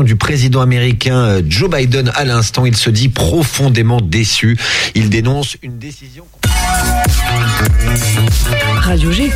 [0.00, 2.64] du président américain euh, Joe Biden à l'instant.
[2.64, 4.58] Il se dit profondément déçu.
[4.94, 6.24] Il dénonce une décision.
[8.80, 9.30] Radio G.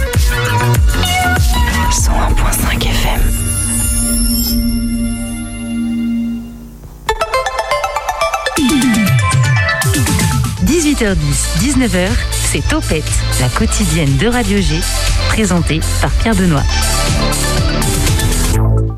[1.91, 3.21] 101.5 FM.
[10.65, 11.17] «18h10,
[11.61, 12.09] 19h,
[12.51, 13.05] c'est Topette,
[13.41, 14.81] la quotidienne de Radio G,
[15.29, 16.63] présentée par Pierre Benoît.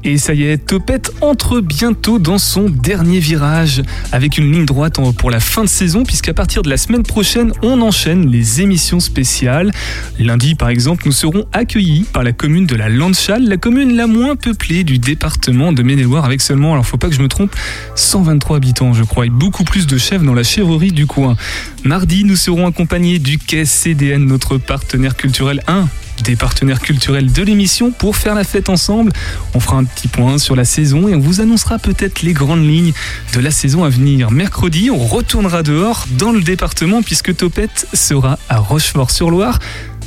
[0.05, 4.99] Et ça y est, Topette entre bientôt dans son dernier virage, avec une ligne droite
[5.19, 9.01] pour la fin de saison, puisqu'à partir de la semaine prochaine, on enchaîne les émissions
[9.01, 9.73] spéciales.
[10.19, 14.07] Lundi, par exemple, nous serons accueillis par la commune de la Landchal, la commune la
[14.07, 17.55] moins peuplée du département de Maine-et-Loire, avec seulement, alors faut pas que je me trompe,
[17.97, 21.37] 123 habitants, je crois, et beaucoup plus de chefs dans la chèvrerie du coin.
[21.85, 25.89] Mardi, nous serons accompagnés du Quai CDN, notre partenaire culturel 1
[26.23, 29.13] des partenaires culturels de l'émission pour faire la fête ensemble.
[29.55, 32.65] On fera un petit point sur la saison et on vous annoncera peut-être les grandes
[32.65, 32.93] lignes
[33.35, 34.31] de la saison à venir.
[34.31, 39.59] Mercredi, on retournera dehors dans le département puisque Topette sera à Rochefort-sur-Loire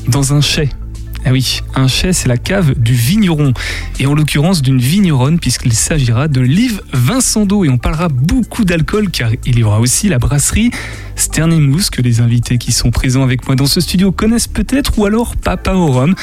[0.08, 0.70] dans un chai
[1.24, 3.54] ah oui, un chai, c'est la cave du vigneron.
[4.00, 7.64] Et en l'occurrence d'une vigneronne, puisqu'il s'agira de Liv Vincent d'eau.
[7.64, 10.72] Et on parlera beaucoup d'alcool, car il y aura aussi la brasserie
[11.16, 15.06] Sternimousse, que les invités qui sont présents avec moi dans ce studio connaissent peut-être, ou
[15.06, 16.16] alors Papa au rhum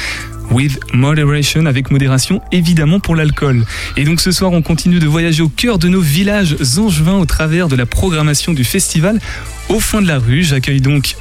[0.50, 3.64] with moderation, avec modération évidemment pour l'alcool.
[3.96, 7.26] Et donc ce soir, on continue de voyager au cœur de nos villages angevins au
[7.26, 9.20] travers de la programmation du festival.
[9.68, 11.16] Au fond de la rue, j'accueille donc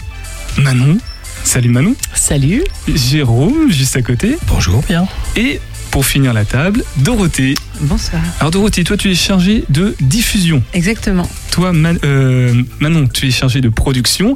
[0.58, 0.98] Manon,
[1.44, 1.96] Salut Manon.
[2.14, 2.64] Salut.
[2.94, 4.38] Jérôme, juste à côté.
[4.48, 5.08] Bonjour, bien.
[5.36, 5.60] Et
[5.92, 7.56] pour finir la table, Dorothée.
[7.82, 8.22] Bonsoir.
[8.40, 10.62] Alors Dorothée, toi tu es chargée de diffusion.
[10.74, 11.28] Exactement.
[11.52, 11.72] Toi
[12.04, 14.36] euh, Manon, tu es chargée de production.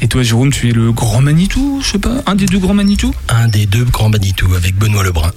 [0.00, 2.74] Et toi Jérôme, tu es le grand Manitou, je sais pas, un des deux grands
[2.74, 3.14] Manitou?
[3.28, 5.32] Un des deux grands Manitou avec Benoît Lebrun.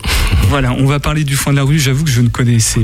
[0.50, 2.84] voilà, on va parler du foin de la rue, j'avoue que je ne connaissais.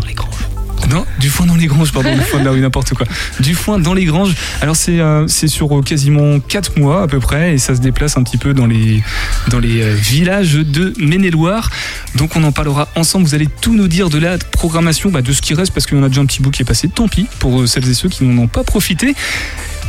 [0.90, 3.08] Non, du foin dans les granges, pardon, du foin la rue, n'importe quoi.
[3.40, 4.36] Du foin dans les granges.
[4.62, 7.80] Alors c'est euh, c'est sur euh, quasiment 4 mois à peu près et ça se
[7.80, 9.02] déplace un petit peu dans les,
[9.50, 11.70] dans les euh, villages de Maine-et-Loire.
[12.16, 13.26] Donc on en parlera ensemble.
[13.26, 16.04] Vous allez tout nous dire de la programmation, bah, de ce qui reste parce en
[16.04, 16.90] a déjà un petit bout qui est passé.
[16.90, 19.16] Tant pis pour celles et ceux qui n'en ont pas profité.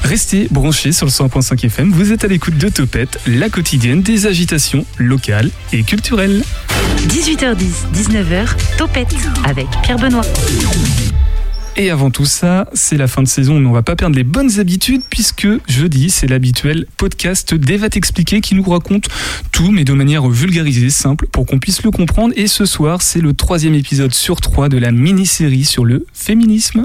[0.04, 1.90] Restez branchés sur le 100.5 FM.
[1.90, 6.44] Vous êtes à l'écoute de Topette, la quotidienne des agitations locales et culturelles.
[7.08, 10.24] 18h10, 19h, Topette avec Pierre Benoît.
[11.78, 14.24] Et avant tout ça, c'est la fin de saison, mais on va pas perdre les
[14.24, 19.08] bonnes habitudes puisque jeudi, c'est l'habituel podcast d'Eva t'expliquer qui nous raconte
[19.52, 22.34] tout, mais de manière vulgarisée, simple, pour qu'on puisse le comprendre.
[22.36, 26.84] Et ce soir, c'est le troisième épisode sur trois de la mini-série sur le féminisme.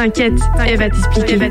[0.00, 1.50] T'inquiète, elle va t'expliquer.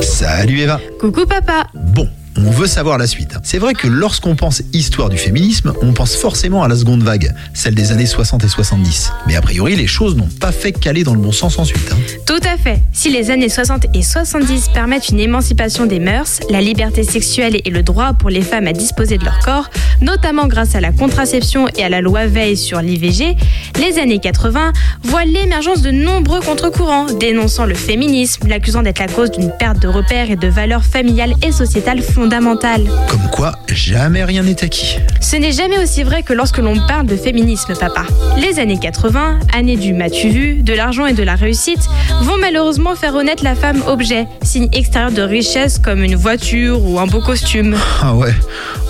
[0.00, 0.78] Salut Eva.
[1.00, 1.66] Coucou papa.
[1.74, 2.08] Bon,
[2.38, 3.36] on veut savoir la suite.
[3.42, 7.34] C'est vrai que lorsqu'on pense histoire du féminisme, on pense forcément à la seconde vague,
[7.54, 9.12] celle des années 60 et 70.
[9.26, 11.90] Mais a priori, les choses n'ont pas fait qu'aller dans le bon sens ensuite.
[11.92, 11.96] Hein.
[12.26, 12.80] Tout à fait.
[12.92, 17.70] Si les années 60 et 70 permettent une émancipation des mœurs, la liberté sexuelle et
[17.70, 19.70] le droit pour les femmes à disposer de leur corps,
[20.00, 23.36] notamment grâce à la contraception et à la loi Veil sur l'IVG,
[23.78, 24.72] les années 80
[25.04, 29.88] voient l'émergence de nombreux contre-courants, dénonçant le féminisme, l'accusant d'être la cause d'une perte de
[29.88, 34.96] repères et de valeurs familiales et sociétales comme quoi, jamais rien n'est acquis.
[35.20, 38.02] Ce n'est jamais aussi vrai que lorsque l'on parle de féminisme, papa.
[38.36, 41.88] Les années 80, années du matu vu, de l'argent et de la réussite,
[42.22, 46.98] vont malheureusement faire renaître la femme objet, signe extérieur de richesse comme une voiture ou
[46.98, 47.76] un beau costume.
[48.02, 48.34] Ah ouais,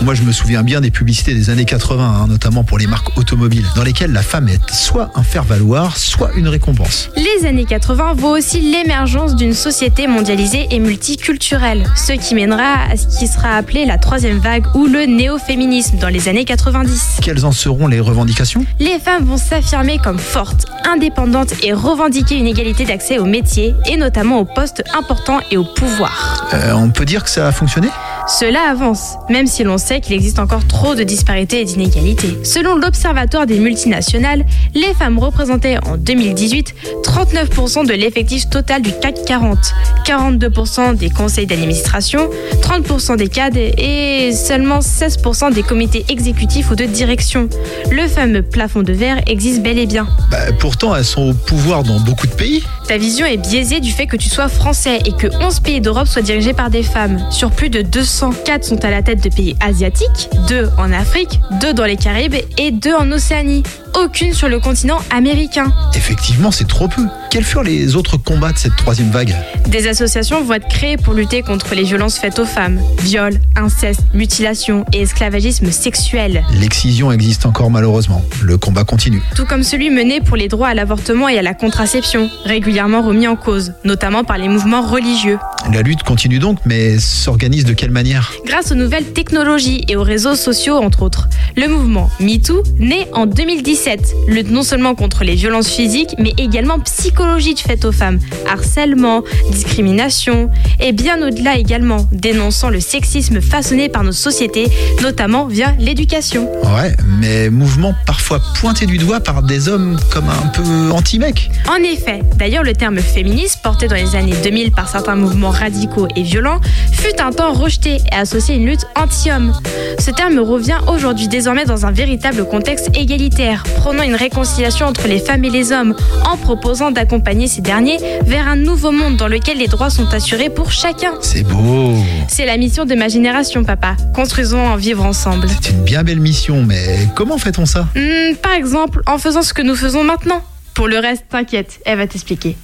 [0.00, 3.18] moi je me souviens bien des publicités des années 80, hein, notamment pour les marques
[3.18, 7.10] automobiles, dans lesquelles la femme est soit un faire-valoir, soit une récompense.
[7.16, 12.96] Les années 80 voient aussi l'émergence d'une société mondialisée et multiculturelle, ce qui mènera à
[12.96, 17.18] ce qui sera appelée la troisième vague ou le néo-féminisme dans les années 90.
[17.22, 18.64] Quelles en seront les revendications?
[18.78, 23.96] Les femmes vont s'affirmer comme fortes, indépendantes et revendiquer une égalité d'accès aux métiers et
[23.96, 26.48] notamment aux postes importants et au pouvoir.
[26.54, 27.88] Euh, on peut dire que ça a fonctionné?
[28.28, 32.36] Cela avance, même si l'on sait qu'il existe encore trop de disparités et d'inégalités.
[32.42, 36.74] Selon l'Observatoire des multinationales, les femmes représentaient en 2018
[37.04, 39.58] 39% de l'effectif total du CAC 40,
[40.04, 42.28] 42% des conseils d'administration,
[42.62, 47.48] 30% des cadres et seulement 16% des comités exécutifs ou de direction.
[47.92, 50.08] Le fameux plafond de verre existe bel et bien.
[50.32, 52.64] Bah, pourtant, elles sont au pouvoir dans beaucoup de pays.
[52.88, 56.08] Ta vision est biaisée du fait que tu sois français et que 11 pays d'Europe
[56.08, 57.18] soient dirigés par des femmes.
[57.30, 61.38] Sur plus de 200 104 sont à la tête de pays asiatiques, 2 en Afrique,
[61.60, 63.62] 2 dans les Caraïbes et 2 en Océanie.
[63.96, 65.72] Aucune sur le continent américain.
[65.94, 67.02] Effectivement, c'est trop peu.
[67.30, 69.34] Quels furent les autres combats de cette troisième vague?
[69.66, 74.02] Des associations vont être créées pour lutter contre les violences faites aux femmes, viols, inceste,
[74.14, 76.44] mutilation et esclavagisme sexuel.
[76.58, 78.22] L'excision existe encore malheureusement.
[78.42, 79.22] Le combat continue.
[79.34, 83.26] Tout comme celui mené pour les droits à l'avortement et à la contraception, régulièrement remis
[83.26, 85.38] en cause, notamment par les mouvements religieux.
[85.72, 88.32] La lutte continue donc, mais s'organise de quelle manière?
[88.44, 91.28] Grâce aux nouvelles technologies et aux réseaux sociaux, entre autres.
[91.56, 93.85] Le mouvement MeToo, né en 2017,
[94.26, 98.18] lutte non seulement contre les violences physiques, mais également psychologiques faites aux femmes,
[98.50, 100.50] harcèlement, discrimination,
[100.80, 104.68] et bien au-delà également, dénonçant le sexisme façonné par nos sociétés,
[105.02, 106.50] notamment via l'éducation.
[106.74, 111.50] Ouais, mais mouvement parfois pointé du doigt par des hommes comme un peu anti-mec.
[111.68, 116.08] En effet, d'ailleurs le terme féministe, porté dans les années 2000 par certains mouvements radicaux
[116.16, 116.60] et violents,
[116.92, 119.52] fut un temps rejeté et associé à une lutte anti-homme.
[119.98, 125.18] Ce terme revient aujourd'hui désormais dans un véritable contexte égalitaire, prônant une réconciliation entre les
[125.18, 125.94] femmes et les hommes,
[126.24, 130.50] en proposant d'accompagner ces derniers vers un nouveau monde dans lequel les droits sont assurés
[130.50, 131.12] pour chacun.
[131.20, 131.94] C'est beau.
[132.28, 133.96] C'est la mission de ma génération, papa.
[134.14, 135.48] Construisons en vivre ensemble.
[135.62, 137.86] C'est une bien belle mission, mais comment fait-on ça?
[137.94, 140.42] Hmm, par exemple, en faisant ce que nous faisons maintenant.
[140.74, 142.56] Pour le reste, t'inquiète, elle va t'expliquer.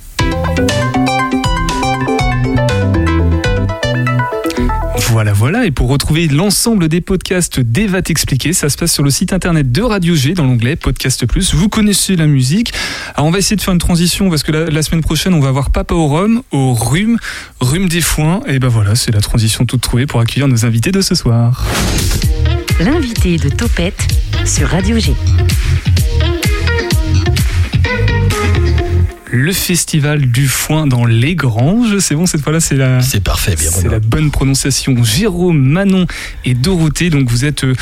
[5.12, 5.66] Voilà, voilà.
[5.66, 9.70] Et pour retrouver l'ensemble des podcasts d'Eva t'expliquer, ça se passe sur le site internet
[9.70, 11.52] de Radio G dans l'onglet Podcast Plus.
[11.52, 12.72] Vous connaissez la musique.
[13.14, 15.50] Alors on va essayer de faire une transition parce que la, semaine prochaine, on va
[15.50, 17.18] voir Papa au rhum, au rhume,
[17.60, 18.40] rhume des foins.
[18.46, 21.62] Et ben voilà, c'est la transition toute trouvée pour accueillir nos invités de ce soir.
[22.80, 24.08] L'invité de Topette
[24.46, 25.12] sur Radio G.
[29.34, 31.98] Le festival du foin dans les Granges.
[32.00, 33.00] C'est bon, cette fois-là, c'est la.
[33.00, 35.02] C'est parfait, bien C'est la bonne prononciation.
[35.02, 36.06] Jérôme, Manon
[36.44, 37.08] et Dorothée.
[37.08, 37.74] Donc vous êtes euh,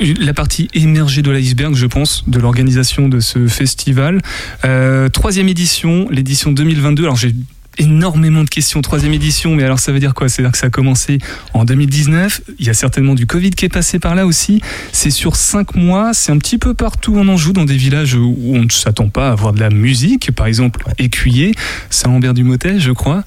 [0.00, 4.22] la partie émergée de l'iceberg, je pense, de l'organisation de ce festival.
[4.64, 7.02] Euh, troisième édition, l'édition 2022.
[7.02, 7.34] Alors j'ai
[7.78, 8.82] énormément de questions.
[8.82, 10.28] Troisième édition, mais alors ça veut dire quoi?
[10.28, 11.18] C'est-à-dire que ça a commencé
[11.54, 12.42] en 2019.
[12.58, 14.60] Il y a certainement du Covid qui est passé par là aussi.
[14.92, 16.12] C'est sur cinq mois.
[16.14, 19.28] C'est un petit peu partout en Anjou, dans des villages où on ne s'attend pas
[19.28, 20.32] à avoir de la musique.
[20.32, 21.54] Par exemple, Écuyer,
[21.90, 23.22] Saint-Lambert-du-Motet, je crois.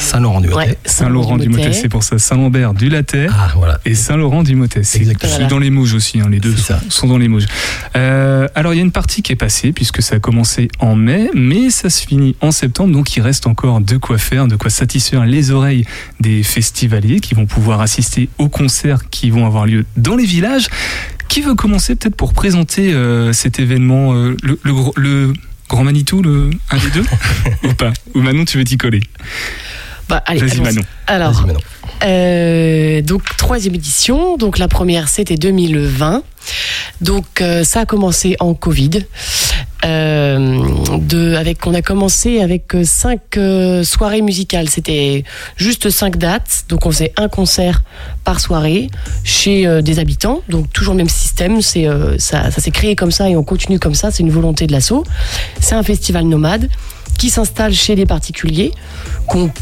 [0.00, 0.56] Saint-Laurent du Motet.
[0.70, 2.18] Ouais, Saint-Laurent du Motet, c'est pour ça.
[2.18, 3.78] Saint-Lambert du Latet Ah, voilà.
[3.84, 4.82] et Saint-Laurent du Motet.
[4.82, 5.32] C'est Exactement.
[5.36, 6.80] c'est dans les Mauges aussi, hein, les deux sont, ça.
[6.88, 7.46] sont dans les Mauges.
[7.96, 10.96] Euh, alors il y a une partie qui est passée puisque ça a commencé en
[10.96, 14.56] mai, mais ça se finit en septembre, donc il reste encore de quoi faire, de
[14.56, 15.84] quoi satisfaire les oreilles
[16.18, 20.66] des festivaliers qui vont pouvoir assister aux concerts qui vont avoir lieu dans les villages.
[21.28, 24.58] Qui veut commencer peut-être pour présenter euh, cet événement, euh, le,
[24.96, 25.32] le
[25.68, 27.04] Grand Manitou, le, un des deux
[27.68, 29.00] Ou pas Ou Manon, tu veux t'y coller?
[30.10, 30.60] Bah, allez, Vas-y.
[30.60, 30.82] Manon.
[31.06, 31.60] Alors, Vas-y, Manon.
[32.04, 34.36] euh, donc troisième édition.
[34.36, 36.22] Donc la première c'était 2020.
[37.00, 39.06] Donc euh, ça a commencé en Covid.
[39.86, 40.58] Euh,
[40.98, 44.68] de, avec, on a commencé avec euh, cinq euh, soirées musicales.
[44.68, 45.24] C'était
[45.56, 46.64] juste cinq dates.
[46.68, 47.82] Donc on faisait un concert
[48.24, 48.90] par soirée
[49.24, 50.42] chez euh, des habitants.
[50.50, 51.62] Donc toujours le même système.
[51.62, 54.10] C'est euh, ça, ça s'est créé comme ça et on continue comme ça.
[54.10, 55.04] C'est une volonté de l'assaut.
[55.60, 56.68] C'est un festival nomade
[57.20, 58.72] qui s'installe chez les particuliers.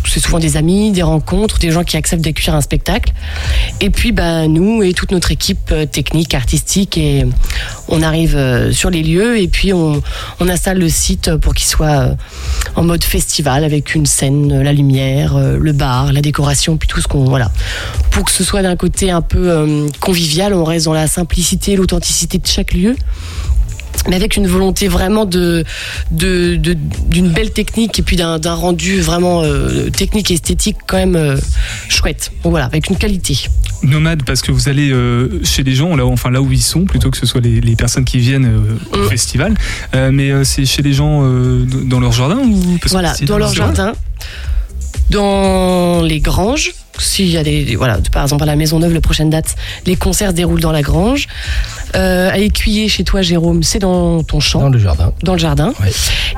[0.06, 3.12] C'est souvent des amis, des rencontres, des gens qui acceptent d'accueillir un spectacle.
[3.80, 7.26] Et puis, ben, nous et toute notre équipe euh, technique, artistique, et
[7.88, 10.00] on arrive euh, sur les lieux et puis on,
[10.48, 12.14] installe le site pour qu'il soit euh,
[12.76, 17.08] en mode festival avec une scène, la lumière, le bar, la décoration, puis tout ce
[17.08, 17.50] qu'on voilà.
[18.12, 22.38] Pour que ce soit d'un côté un peu convivial, on reste dans la simplicité, l'authenticité
[22.38, 22.94] de chaque lieu
[24.08, 25.64] mais avec une volonté vraiment de
[26.10, 26.76] de- de-
[27.08, 31.36] d'une belle technique et puis d'un rendu vraiment euh, technique et esthétique quand même euh,
[31.88, 32.30] chouette.
[32.44, 33.38] Donc voilà, avec une qualité.
[33.82, 36.84] Nomade parce que vous allez euh, chez les gens, là, enfin là où ils sont,
[36.84, 38.50] plutôt que ce soit les, les personnes qui viennent
[38.92, 39.08] au Mm.
[39.08, 39.54] festival.
[39.94, 41.22] Mais c'est chez les gens
[41.84, 43.92] dans leur jardin ou parce Voilà, c'est dans leur jardin,
[45.10, 46.72] dans les granges.
[46.98, 49.54] S'il y a des, voilà, par exemple à la Maison Neuve, la prochaine date,
[49.86, 51.26] les concerts se déroulent dans la grange.
[51.94, 55.12] Euh, à Écuyer, chez toi, Jérôme, c'est dans ton champ, Dans le jardin.
[55.22, 55.72] dans le jardin.
[55.80, 55.90] Ouais.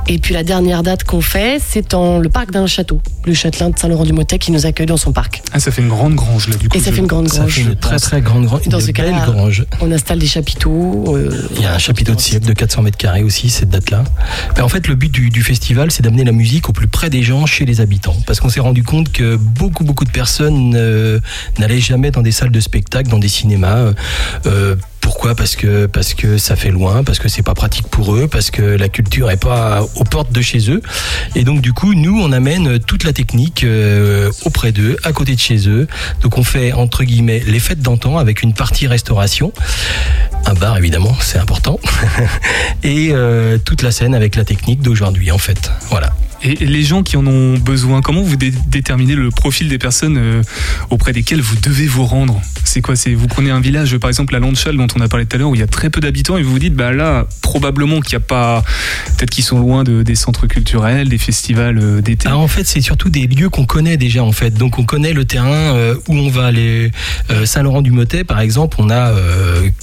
[0.09, 3.71] Et puis la dernière date qu'on fait, c'est dans le parc d'un château, le châtelain
[3.71, 5.43] de Saint-Laurent-du-Motet qui nous accueille dans son parc.
[5.53, 6.77] Ah, ça fait une grande grange là du coup.
[6.77, 7.53] Et ça je- fait une grande Ça grange.
[7.55, 8.63] fait une très très grande grange.
[8.69, 9.65] Dans une ce belle cas-là, grange.
[9.81, 11.17] On installe des chapiteaux.
[11.17, 14.05] euh, Il y a un chapiteau de siècle de 400 mètres carrés aussi, cette date-là.
[14.57, 17.11] Ben, en fait, le but du, du festival, c'est d'amener la musique au plus près
[17.11, 18.17] des gens, chez les habitants.
[18.27, 22.51] Parce qu'on s'est rendu compte que beaucoup, beaucoup de personnes n'allaient jamais dans des salles
[22.51, 23.77] de spectacle, dans des cinémas.
[23.77, 23.93] euh,
[24.47, 25.35] euh, pourquoi?
[25.35, 28.89] Parce que ça fait loin, parce que c'est pas pratique pour eux, parce que la
[28.89, 30.83] culture est pas aux portes de chez eux.
[31.35, 35.35] Et donc du coup, nous, on amène toute la technique euh, auprès d'eux, à côté
[35.35, 35.89] de chez eux.
[36.23, 39.53] Donc on fait entre guillemets les fêtes d'antan avec une partie restauration
[40.47, 41.79] un bar évidemment, c'est important,
[42.83, 43.13] et
[43.65, 45.71] toute la scène avec la technique d'aujourd'hui en fait.
[45.91, 46.13] Voilà.
[46.43, 50.17] Et les gens qui en ont besoin, comment vous dé- déterminez le profil des personnes
[50.17, 50.43] euh,
[50.89, 52.41] auprès desquelles vous devez vous rendre?
[52.65, 52.97] C'est quoi?
[52.97, 55.39] C'est vous prenez un village, par exemple la Landchal dont on a parlé tout à
[55.39, 58.01] l'heure, où il y a très peu d'habitants, et vous vous dites, bah là, probablement
[58.01, 58.65] qu'il n'y a pas,
[59.17, 62.29] peut-être qu'ils sont loin de, des centres culturels, des festivals euh, d'été.
[62.29, 64.55] En fait, c'est surtout des lieux qu'on connaît déjà en fait.
[64.55, 66.91] Donc on connaît le terrain euh, où on va aller.
[67.45, 69.13] Saint-Laurent-du-Motet, par exemple, on a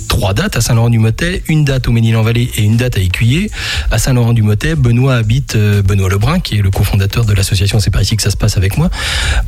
[0.08, 3.50] trois dates à Saint-Laurent-du-Motet, une date au Ménil-en-Vallée et une date à Écuyer.
[3.92, 7.82] À Saint-Laurent-du-Motet, Benoît habite Benoît Lebrun, qui est le cofondateur de l'association.
[7.82, 8.90] C'est par ici que ça se passe avec moi.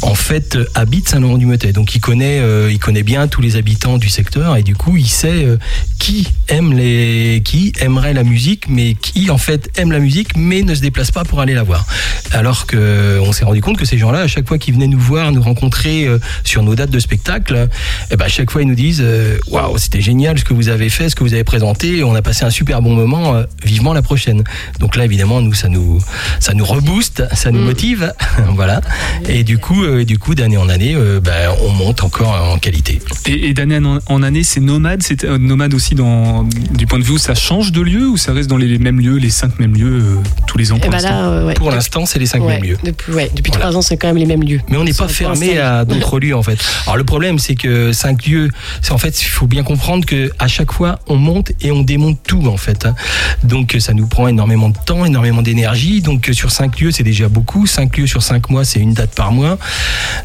[0.02, 1.72] En fait, euh, habite Saint-Laurent-du-Motet.
[1.72, 4.98] Donc il connaît, euh, il connaît bien tous les habitants du secteur et du coup
[4.98, 5.58] il sait euh,
[5.98, 10.62] qui aime les, qui aimerait la musique, mais qui en fait aime la musique mais
[10.62, 11.86] ne se déplace pas pour aller la voir.
[12.32, 15.00] Alors que on s'est rendu compte que ces gens-là, à chaque fois qu'ils venaient nous
[15.00, 16.06] voir, nous rencontrer
[16.44, 17.70] sur nos dates de spectacle,
[18.12, 19.04] eh ben à chaque fois ils nous disent
[19.48, 22.22] waouh c'était génial ce que vous avez fait, ce que vous avez présenté, on a
[22.22, 24.44] passé un super bon moment, vivement la prochaine.
[24.80, 26.00] Donc là évidemment nous ça nous
[26.40, 28.14] ça nous rebooste, ça nous motive,
[28.56, 28.82] voilà.
[29.28, 32.58] Et du coup euh, du coup d'année en année, euh, ben, on monte encore en
[32.58, 33.00] qualité.
[33.28, 37.00] Et, et d'année en, en année, c'est nomade, c'est euh, nomade aussi dans, du point
[37.00, 39.18] de vue où ça change de lieu ou ça reste dans les, les mêmes lieux,
[39.18, 40.16] les cinq mêmes lieux euh,
[40.48, 41.54] tous les ans pour bah l'instant euh, ouais.
[41.54, 42.78] Pour l'instant c'est les cinq Ouais, mêmes lieux.
[42.84, 43.66] Depuis, ouais, depuis Voilà.
[43.68, 44.62] trois ans, c'est quand même les mêmes lieux.
[44.70, 46.58] Mais on n'est pas fermé à d'autres lieux en fait.
[46.86, 48.50] Alors le problème c'est que cinq lieux,
[48.82, 51.82] c'est en fait il faut bien comprendre que à chaque fois on monte et on
[51.84, 52.86] démonte tout en fait.
[52.86, 52.96] hein.
[53.44, 56.02] Donc ça nous prend énormément de temps, énormément d'énergie.
[56.02, 57.66] Donc sur cinq lieux c'est déjà beaucoup.
[57.68, 59.58] Cinq lieux sur cinq mois c'est une date par mois.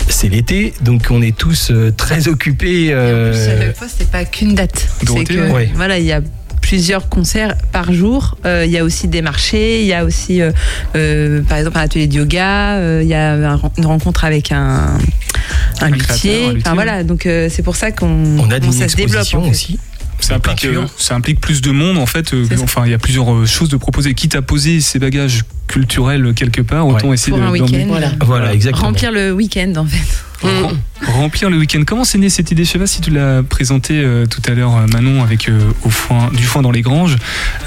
[0.08, 2.87] C'est l'été donc on est tous euh, très occupés.
[2.87, 4.87] Plus, euh, fois, c'est pas qu'une date.
[5.06, 5.70] C'est que, ouais.
[5.75, 6.20] voilà, il y a
[6.61, 8.38] plusieurs concerts par jour.
[8.46, 10.50] Euh, Il y a aussi des marchés, il y a aussi, euh,
[10.96, 14.96] euh, par exemple, un atelier de yoga, il y a un une rencontre avec un,
[14.96, 16.56] un, créateur, un luthier.
[16.58, 18.06] Enfin voilà, donc c'est pour ça qu'on
[18.38, 19.16] on a qu'on- une ça se développe.
[19.25, 19.50] exposition en fait.
[19.50, 19.78] aussi.
[20.25, 20.83] Ça implique, peinture.
[20.83, 22.33] euh, ça implique plus de monde en fait.
[22.35, 24.14] euh, enfin, il y a plusieurs euh, choses de proposer.
[24.14, 27.14] Quitte à poser ses bagages culturels quelque part, autant Ouais.
[27.14, 27.87] essayer Pour de un d'emmener- week-end.
[27.88, 28.12] Voilà.
[28.25, 28.87] Voilà exactement.
[28.88, 30.02] Remplir le week-end en fait.
[30.43, 30.76] Rem-
[31.07, 31.83] Remplir le week-end.
[31.87, 32.64] Comment c'est né cette idée?
[32.64, 35.90] Je sais pas si tu l'as présenté euh, tout à l'heure, Manon, avec euh, au
[35.90, 37.16] foin, du foin dans les granges.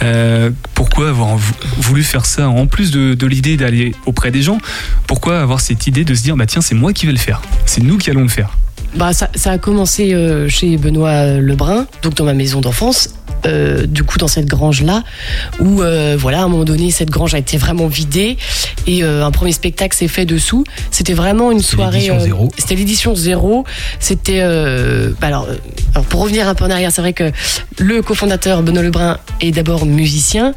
[0.03, 2.49] Euh, pourquoi avoir vou- voulu faire ça?
[2.49, 4.59] En plus de, de l'idée d'aller auprès des gens,
[5.07, 7.41] pourquoi avoir cette idée de se dire, bah tiens, c'est moi qui vais le faire
[7.65, 8.49] C'est nous qui allons le faire.
[8.97, 13.09] Bah, ça, a commencé euh, chez Benoît Lebrun, donc dans ma maison d'enfance.
[13.45, 15.03] Euh, du coup, dans cette grange-là,
[15.59, 18.37] où euh, voilà, à un moment donné, cette grange a été vraiment vidée
[18.85, 20.63] et euh, un premier spectacle s'est fait dessous.
[20.91, 22.09] C'était vraiment une soirée.
[22.57, 23.65] C'était l'édition zéro.
[23.99, 24.41] C'était
[25.19, 25.47] bah alors,
[25.93, 27.31] alors, pour revenir un peu en arrière, c'est vrai que
[27.77, 30.53] le cofondateur Benoît Lebrun est d'abord musicien.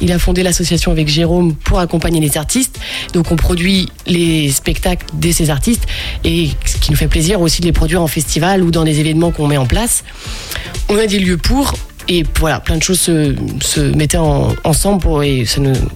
[0.00, 2.78] Il a fondé l'association avec Jérôme pour accompagner les artistes.
[3.12, 5.86] Donc, on produit les spectacles de ces artistes
[6.24, 9.00] et ce qui nous fait plaisir aussi de les produire en festival ou dans des
[9.00, 10.04] événements qu'on met en place.
[10.88, 11.74] On a des lieux pour.
[12.06, 15.44] Et voilà, plein de choses se, mettaient en- ensemble et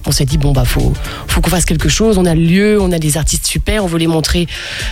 [0.07, 0.91] on s'est dit bon bah faut
[1.27, 2.17] faut qu'on fasse quelque chose.
[2.17, 4.47] On a le lieu, on a des artistes super, on veut les montrer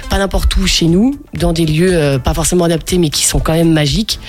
[0.09, 3.39] pas n'importe où chez nous, dans des lieux euh, pas forcément adaptés mais qui sont
[3.39, 4.19] quand même magiques.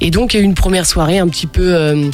[0.00, 2.10] Et donc il y a eu une première soirée un petit peu, euh,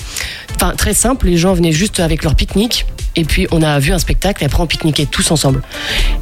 [0.57, 1.27] enfin très simple.
[1.27, 2.85] Les gens venaient juste avec leur pique-nique
[3.19, 5.63] et puis on a vu un spectacle et après on pique-niquait tous ensemble.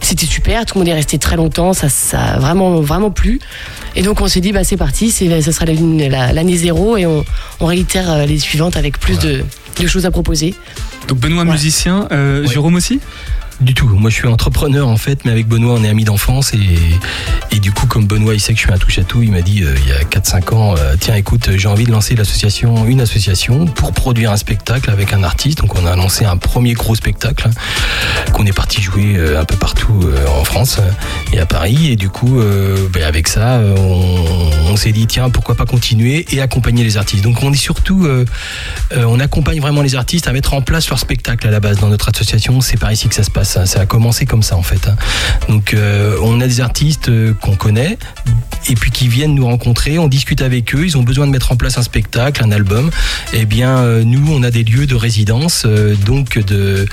[0.01, 3.39] C'était super, tout le monde est resté très longtemps, ça ça a vraiment vraiment plu.
[3.95, 7.07] Et donc on s'est dit bah c'est parti, ça sera l'année la, l'année zéro et
[7.07, 7.25] on,
[7.61, 9.45] on réitère euh, les suivantes avec plus de,
[9.81, 10.55] de choses à proposer.
[11.09, 11.51] Donc Benoît Ouais.
[11.53, 12.49] musicien, euh, Ouais.
[12.49, 13.01] Jérôme aussi?
[13.61, 13.89] Du tout.
[13.89, 17.73] Moi, je suis entrepreneur en fait, mais avec Benoît, on est amis d'enfance et, du
[17.73, 19.63] coup, comme Benoît, il sait que je suis un touche à tout, il m'a dit
[19.63, 23.01] euh, il y a 4-5 ans, euh, tiens, écoute, j'ai envie de lancer l'association, une
[23.01, 25.59] association pour produire un spectacle avec un artiste.
[25.59, 29.45] Donc, on a lancé un premier gros spectacle hein, qu'on est parti jouer euh, un
[29.47, 30.05] peu partout
[30.39, 30.79] en France
[31.33, 31.91] et à Paris.
[31.91, 32.39] Et du coup,
[32.93, 33.61] ben, avec ça,
[34.69, 37.25] on, s'est dit tiens, pourquoi pas continuer et accompagner les artistes?
[37.25, 38.07] Donc, on est surtout,
[38.95, 41.89] on accompagne vraiment les artistes à mettre en place leur spectacle à la base dans
[41.89, 42.61] notre association.
[42.61, 43.46] C'est par ici que ça se passe.
[43.47, 44.89] Ça a commencé comme ça en fait.
[44.89, 44.97] hein.
[45.49, 47.97] Donc euh, on a des artistes euh, qu'on connaît
[48.69, 49.99] et puis qui viennent nous rencontrer.
[49.99, 50.85] On discute avec eux.
[50.85, 52.91] Ils ont besoin de mettre en place un spectacle, un album.
[53.33, 56.87] Eh bien euh, nous on a des lieux de résidence, euh, donc de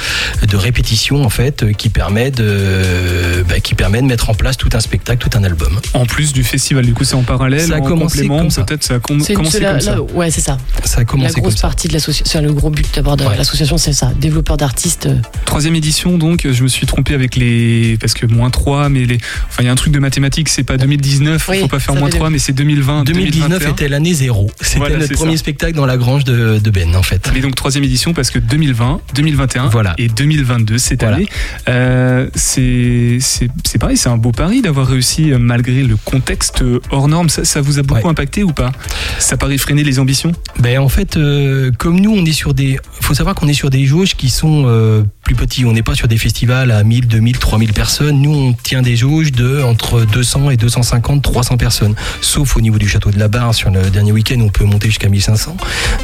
[0.48, 4.57] de répétition en fait, euh, qui permet de bah, qui permet de mettre en place
[4.57, 5.79] tout un spectacle, tout un album.
[5.93, 8.51] En plus du festival, du coup c'est en parallèle, Ça a en commencé complément, comme
[8.51, 8.63] ça.
[8.63, 9.95] peut-être ça a com- commencé la- comme ça.
[9.95, 10.57] la- ouais, c'est ça.
[10.83, 11.62] Ça a La commencé comme grosse ça.
[11.62, 13.38] partie de l'association, c'est le gros but d'abord de Ouais.
[13.38, 14.12] l'association, c'est ça.
[14.19, 15.07] Développeur d'artistes.
[15.45, 17.97] Troisième édition, donc je me suis trompé avec les.
[18.00, 19.17] Parce que moins 3, mais les.
[19.47, 21.47] Enfin, il y a un truc de mathématiques, c'est pas 2019.
[21.50, 23.03] Oui, faut pas faire moins fait 3, mais c'est 2020.
[23.05, 23.71] 2019 2021.
[23.71, 24.50] était l'année zéro.
[24.62, 25.38] C'était Voilà, notre premier ça.
[25.39, 27.29] spectacle dans la grange de, de Ben, en fait.
[27.33, 29.93] Mais donc troisième édition parce que 2020, 2021 Voilà.
[29.97, 31.17] et 2022 cette Voilà.
[31.17, 31.27] année,
[31.69, 36.62] euh, c'est c'est c'est pareil, c'est un beau pari d'avoir réussi euh, malgré le contexte
[36.62, 37.29] euh, hors norme.
[37.29, 38.09] Ça, ça vous a beaucoup Ouais.
[38.09, 38.71] impacté ou pas?
[39.19, 40.31] Ça paraît freiner les ambitions?
[40.59, 42.77] Ben en fait, euh, comme nous, on est sur des.
[43.01, 45.65] faut savoir qu'on est sur des jauges qui sont euh, plus petits.
[45.65, 46.32] On n'est pas sur des festivals
[46.71, 48.21] à 1000, 2000, 3000 personnes.
[48.21, 51.95] Nous, on tient des jauges de entre 200 et 250, 300 personnes.
[52.21, 54.87] Sauf au niveau du château de la Barre, sur le dernier week-end, on peut monter
[54.87, 55.55] jusqu'à 1500.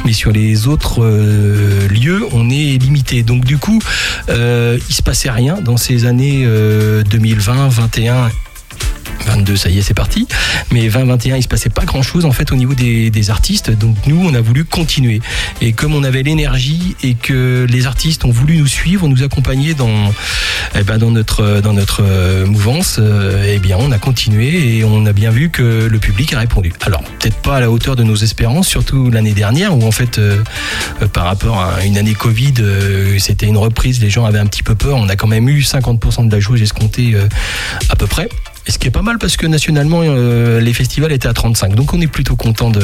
[0.04, 3.22] Mais sur les autres euh, lieux, on est limité.
[3.22, 3.80] Donc du coup,
[4.28, 8.30] euh, il se passait rien dans ces années euh, 2020, 21
[9.26, 10.26] 22, ça y est, c'est parti.
[10.72, 13.70] Mais 2021, il se passait pas grand chose en fait au niveau des, des artistes.
[13.70, 15.20] Donc nous, on a voulu continuer.
[15.60, 19.74] Et comme on avait l'énergie et que les artistes ont voulu nous suivre, nous accompagner
[19.74, 20.12] dans,
[20.74, 24.84] eh ben, dans notre dans notre euh, mouvance, euh, eh bien, on a continué et
[24.84, 26.72] on a bien vu que le public a répondu.
[26.82, 30.18] Alors peut-être pas à la hauteur de nos espérances, surtout l'année dernière où en fait,
[30.18, 30.42] euh,
[31.12, 32.54] par rapport à une année Covid,
[33.18, 34.00] c'était une reprise.
[34.00, 34.96] Les gens avaient un petit peu peur.
[34.96, 37.16] On a quand même eu 50% de la jauge escomptée
[37.88, 38.28] à peu près.
[38.66, 41.74] Et ce qui est pas mal parce que nationalement euh, les festivals étaient à 35
[41.74, 42.80] donc on est plutôt content de,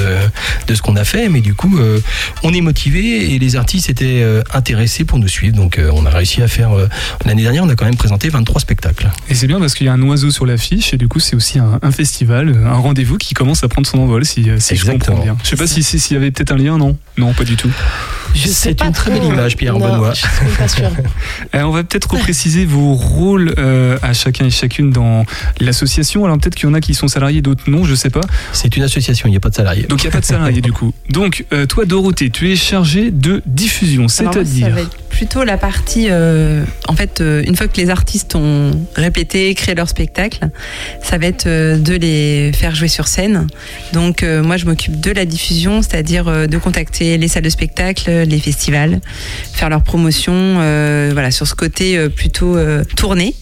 [0.66, 1.28] de ce qu'on a fait.
[1.28, 2.00] Mais du coup euh,
[2.42, 5.54] on est motivé et les artistes étaient euh, intéressés pour nous suivre.
[5.56, 6.88] Donc euh, on a réussi à faire euh,
[7.24, 9.08] l'année dernière on a quand même présenté 23 spectacles.
[9.28, 11.36] Et c'est bien parce qu'il y a un oiseau sur l'affiche et du coup c'est
[11.36, 14.86] aussi un, un festival, un rendez-vous qui commence à prendre son envol si, si je
[14.86, 15.36] comprends bien.
[15.44, 16.96] Je sais pas si si- s'il y avait peut-être un lien, non?
[17.18, 17.70] Non, pas du tout.
[18.34, 20.12] Je sais C'est pas une très belle image, Pierre Non, Benoît.
[20.14, 20.20] Je
[20.68, 25.24] suis pas on va peut-être repréciser vos rôles euh, à chacun et chacune dans
[25.66, 26.24] l'association.
[26.24, 28.20] Alors peut-être qu'il y en a qui sont salariés, d'autres non, je sais pas.
[28.52, 30.24] c'est une association il n'y a pas de salariés Donc il n'y a pas de
[30.24, 30.92] salariés du coup.
[31.10, 34.96] Donc euh, toi Dorothée, tu es chargée de diffusion, Alors moi, ça c'est-à-dire va être
[35.16, 39.74] plutôt la partie, euh, en fait, euh, une fois que les artistes ont répété, créé
[39.74, 40.50] leur spectacle,
[41.02, 43.46] ça va être euh, de les faire jouer sur scène.
[43.94, 47.48] Donc euh, moi, je m'occupe de la diffusion, c'est-à-dire euh, de contacter les salles de
[47.48, 49.00] spectacle, les festivals,
[49.54, 53.34] faire leur promotion, euh, voilà, sur ce côté euh, plutôt euh, tourné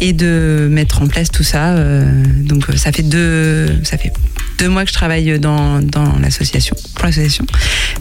[0.00, 1.74] et de mettre en place tout ça.
[1.76, 2.04] euh,
[2.42, 4.12] donc euh, ça fait deux, ça fait
[4.58, 7.44] deux mois que je travaille dans, dans l'association, pour l'association.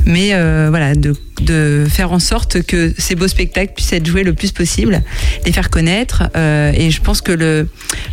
[0.05, 4.23] Mais euh, voilà, de, de faire en sorte que ces beaux spectacles puissent être joués
[4.23, 5.01] le plus possible,
[5.45, 6.23] les faire connaître.
[6.35, 7.67] euh, et je pense que le,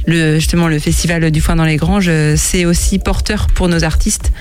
[0.06, 3.84] le, justement, le festival du Foin dans les Granges, euh, c'est aussi porteur pour nos
[3.84, 4.32] artistes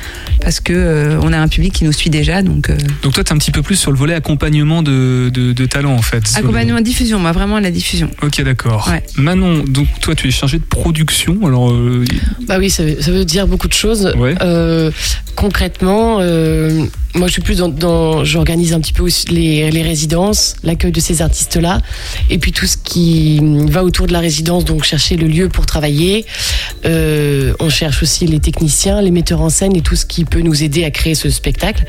[0.42, 2.42] parce que euh, on a un public qui nous suit déjà.
[2.42, 5.30] Donc, euh, Donc toi tu es un petit peu plus sur le volet accompagnement de,
[5.34, 6.28] de, de talent en fait.
[6.28, 8.10] Sur le- accompagnement diffusion, moi vraiment la diffusion.
[8.22, 8.88] Ok d'accord.
[8.92, 9.04] Ouais.
[9.16, 11.38] Manon, donc toi tu es chargée de production.
[11.46, 12.04] Alors euh,
[12.48, 13.91] Bah oui, ça veut, ça veut dire beaucoup de choses.
[14.18, 14.36] Ouais.
[14.42, 14.92] Euh,
[15.36, 19.82] concrètement, euh, moi je suis plus dans, dans- j'organise un petit peu aussi les, les
[19.82, 21.82] résidences, l'accueil de ces artistes-là,
[22.30, 25.66] et puis tout ce qui va autour de la résidence, donc chercher le lieu pour
[25.66, 26.26] travailler.
[26.86, 30.42] Euh, on cherche aussi les techniciens, les metteurs en scène et tout ce qui peut
[30.42, 31.84] nous aider à créer ce spectacle.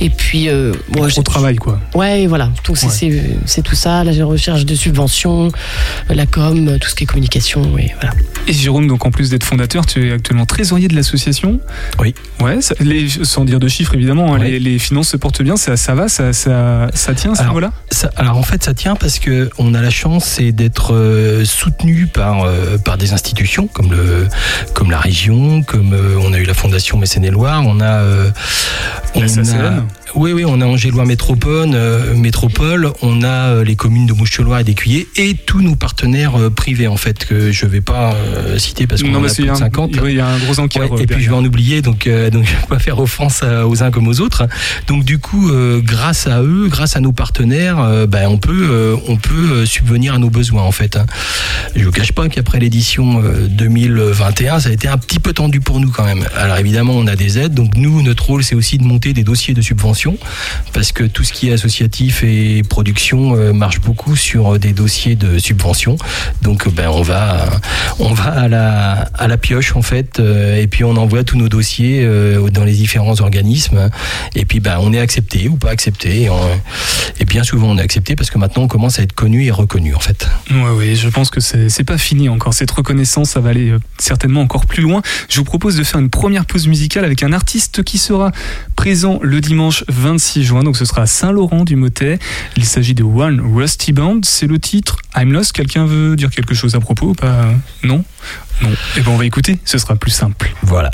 [0.00, 1.80] Et puis, euh, bon, au j'ai- travail quoi.
[1.94, 2.50] Ouais, voilà.
[2.66, 2.92] Donc c'est Ouais.
[2.92, 5.50] c'est- c'est tout ça, la recherche de subventions,
[6.08, 8.14] la com, tout ce qui est communication, et voilà.
[8.46, 11.17] Et Jérôme, donc en plus d'être fondateur, tu es actuellement trésorier de l'association.
[12.00, 12.14] Oui.
[12.40, 15.56] Ouais, ça- les, sans dire de chiffres évidemment, hein, les, les finances se portent bien,
[15.56, 17.72] ça, ça va, ça, ça, ça tient à ce niveau-là
[18.16, 22.44] alors en fait, ça tient parce que on a la chance d'être euh, soutenu par
[22.44, 24.28] euh, par des institutions comme le
[24.74, 28.02] comme la région, comme euh, on a eu la fondation Mécène et Loire, on a
[29.58, 34.06] La on oui oui, on a Angélois Métropole, euh, Métropole, on a euh, les communes
[34.06, 37.80] de Mouchelois et d'Écuyer et tous nos partenaires euh, privés en fait que je vais
[37.80, 38.14] pas
[38.58, 39.90] citer parce qu'on en a c'est plus de un- 50.
[40.02, 40.54] oui, il y a un gros.
[40.80, 43.82] Ouais, et puis je vais en oublier, donc, donc je vais pas faire offense aux
[43.82, 44.46] uns comme aux autres.
[44.86, 45.50] Donc du coup,
[45.82, 50.30] grâce à eux, grâce à nos partenaires, ben, on peut, on peut subvenir à nos
[50.30, 50.96] besoins en fait.
[50.96, 51.06] hein.
[51.76, 55.60] Je vous cache pas qu'après l'édition euh, 2021, ça a été un petit peu tendu
[55.60, 56.24] pour nous quand même.
[56.36, 59.24] Alors évidemment, on a des aides, donc nous, notre rôle, c'est aussi de monter des
[59.24, 59.97] dossiers de subvention,
[60.72, 64.72] parce que tout ce qui est associatif et production euh, marche beaucoup sur euh, des
[64.72, 65.96] dossiers de subvention.
[66.42, 67.46] Donc euh, ben on va,
[67.98, 71.48] on va à la, à la pioche en fait, et puis on envoie tous nos
[71.48, 72.06] dossiers
[72.52, 73.90] dans les différents organismes,
[74.34, 76.28] et puis ben on est accepté ou pas accepté,
[77.20, 79.50] et bien souvent on est accepté parce que maintenant on commence à être connu et
[79.50, 80.28] reconnu en fait.
[80.50, 82.54] Ouais, ouais, je pense que c'est pas fini encore.
[82.54, 85.02] Cette reconnaissance, ça va aller euh, certainement encore plus loin.
[85.28, 88.32] Je vous propose de faire une première pause musicale avec un artiste qui sera
[88.76, 90.62] présent le dimanche 26 juin.
[90.62, 92.18] Donc ce sera à Saint-Laurent-du-Motet.
[92.56, 94.20] Il s'agit de One Rusty Band.
[94.22, 95.52] C'est le titre I'm Lost.
[95.52, 97.48] Quelqu'un veut dire quelque chose à propos ou pas?
[97.82, 98.04] Non?
[98.62, 98.70] Non.
[98.96, 99.58] Eh ben on va écouter.
[99.64, 100.52] Ce sera plus simple.
[100.62, 100.90] Voilà.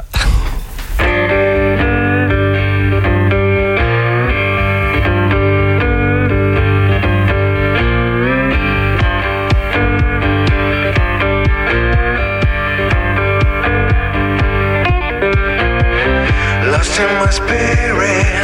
[17.32, 18.43] spirit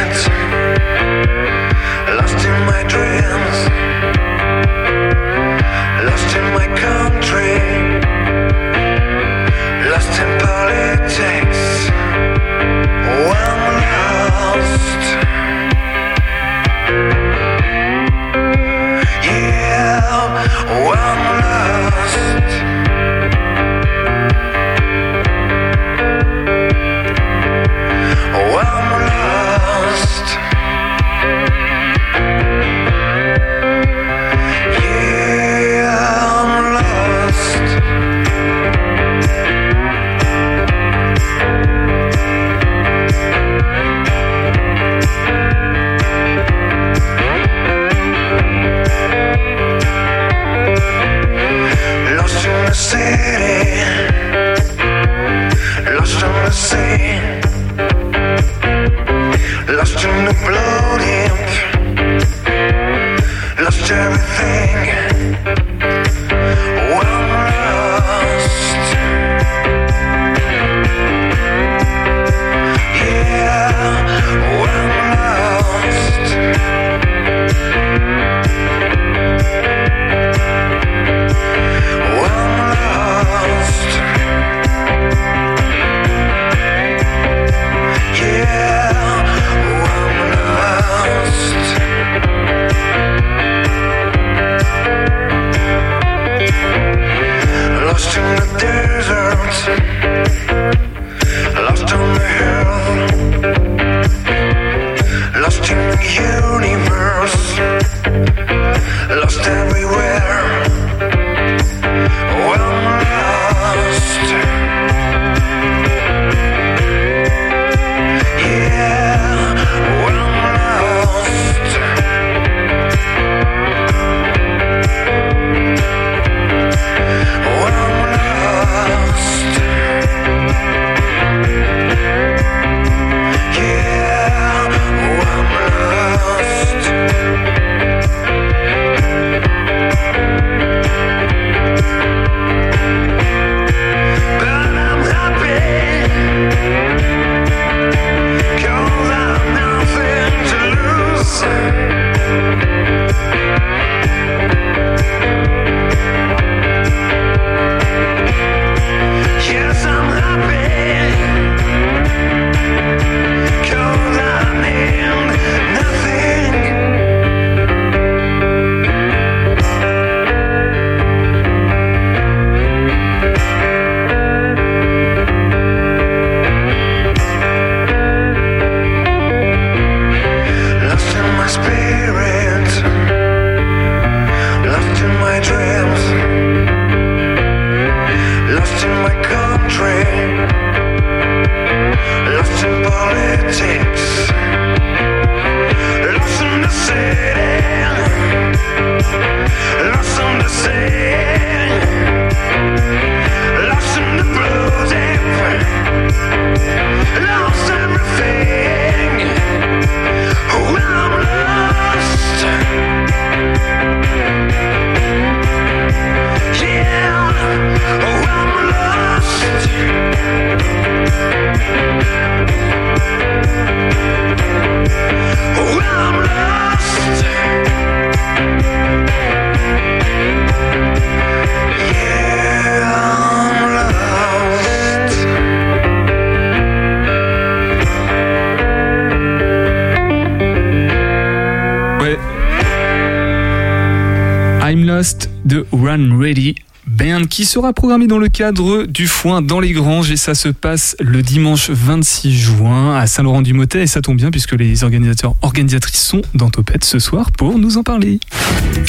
[244.73, 246.55] de Run Ready
[246.87, 250.47] Band qui sera programmé dans le cadre du Foin dans les Granges et ça se
[250.47, 256.01] passe le dimanche 26 juin à Saint-Laurent-du-Motet et ça tombe bien puisque les organisateurs organisatrices
[256.01, 258.21] sont dans Topette ce soir pour nous en parler.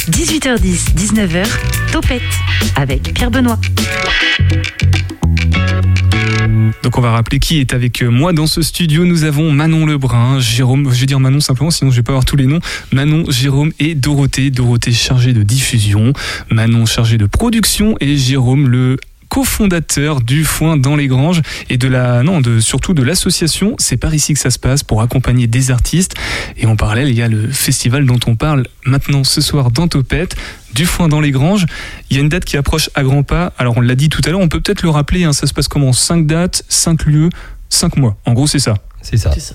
[0.09, 1.47] 18h10, 19h,
[1.91, 2.23] Topette
[2.77, 3.59] avec Pierre Benoît.
[6.83, 9.05] Donc on va rappeler qui est avec moi dans ce studio.
[9.05, 12.25] Nous avons Manon Lebrun, Jérôme, je vais dire Manon simplement, sinon je vais pas avoir
[12.25, 12.61] tous les noms.
[12.93, 14.51] Manon, Jérôme et Dorothée.
[14.51, 16.13] Dorothée chargée de diffusion,
[16.51, 18.97] Manon chargée de production et Jérôme le
[19.33, 21.41] cofondateur du Foin dans les Granges
[21.71, 23.77] et de la non de surtout de l'association.
[23.79, 26.15] C'est par ici que ça se passe pour accompagner des artistes.
[26.59, 29.89] Et en parallèle, il y a le festival dont on parle maintenant ce soir dans
[29.89, 30.37] Topette,
[30.75, 31.65] du Foin dans les Granges.
[32.11, 33.55] Il y a une date qui approche à grands pas.
[33.57, 35.25] Alors on l'a dit tout à l'heure, on peut peut-être le rappeler.
[35.25, 35.95] Hein, ça se passe comment?
[35.95, 37.31] 5 dates, 5 lieux,
[37.71, 38.19] 5 mois.
[38.27, 38.75] En gros, c'est ça.
[39.01, 39.31] C'est ça.
[39.33, 39.55] C'est ça.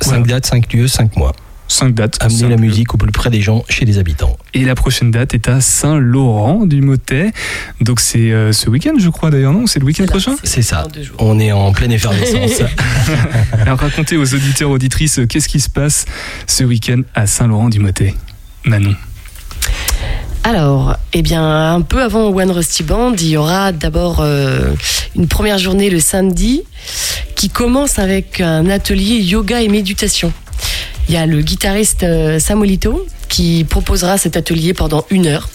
[0.00, 1.34] 5 dates, 5 lieux, 5 mois.
[1.70, 2.18] 5 dates.
[2.20, 4.36] Amener cinq la musique au plus près des gens, chez les habitants.
[4.54, 7.32] Et la prochaine date est à Saint-Laurent du Motet.
[7.80, 9.66] Donc c'est euh, ce week-end, je crois d'ailleurs, non?
[9.66, 10.36] C'est le week-end prochain?
[10.42, 10.86] C'est ça.
[11.18, 12.62] On est en pleine effervescence.
[13.60, 16.06] Alors racontez aux auditeurs, auditrices, euh, qu'est-ce qui se passe
[16.46, 18.14] ce week-end à Saint-Laurent-du-Motet
[18.64, 18.94] Manon.
[20.42, 24.72] Alors, eh bien, un peu avant One Rusty Band, il y aura d'abord euh,
[25.14, 26.62] une première journée le samedi
[27.36, 30.32] qui commence avec un atelier yoga et méditation.
[31.10, 35.48] Il y a le guitariste euh, Samuelito qui proposera cet atelier pendant une heure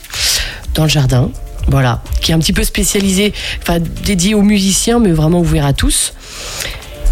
[0.73, 1.31] dans le jardin.
[1.69, 5.71] Voilà, qui est un petit peu spécialisé, enfin dédié aux musiciens, mais vraiment ouvert à
[5.71, 6.11] tous.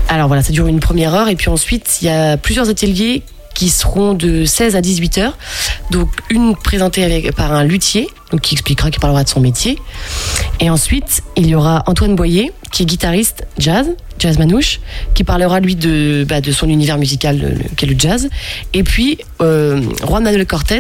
[0.10, 3.24] Alors voilà, ça dure une première heure et puis ensuite il y a plusieurs ateliers
[3.54, 5.38] qui seront de 16 à 18 heures.
[5.92, 9.80] Donc une présentée par un luthier, donc qui expliquera, qui parlera de son métier.
[10.60, 13.88] Et ensuite, il y aura Antoine Boyer, qui est guitariste jazz,
[14.20, 14.80] Jazz Manouche,
[15.14, 18.30] qui parlera lui de, bah, de son univers musical qu'est le jazz.
[18.74, 20.80] Et puis euh, Juan Manuel Cortés,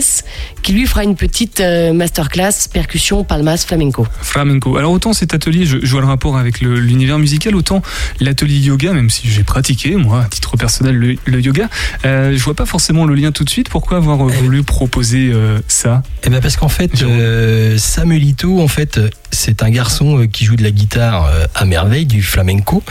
[0.61, 4.07] qui lui fera une petite euh, masterclass percussion, palmas, flamenco.
[4.21, 4.77] Flamenco.
[4.77, 7.81] Alors autant cet atelier, je, je vois le rapport avec l'univers musical, autant
[8.19, 11.69] l'atelier yoga, même si j'ai pratiqué, moi, à titre personnel, le, le yoga,
[12.05, 13.69] euh, je vois pas forcément le lien tout de suite.
[13.69, 14.41] Pourquoi avoir euh, Eh.
[14.41, 16.01] voulu proposer euh, ça?
[16.23, 18.99] Eh ben parce qu'en fait, euh, Samuelito, en fait,
[19.31, 22.83] c'est un garçon euh, qui joue de la guitare euh, à merveille, du flamenco.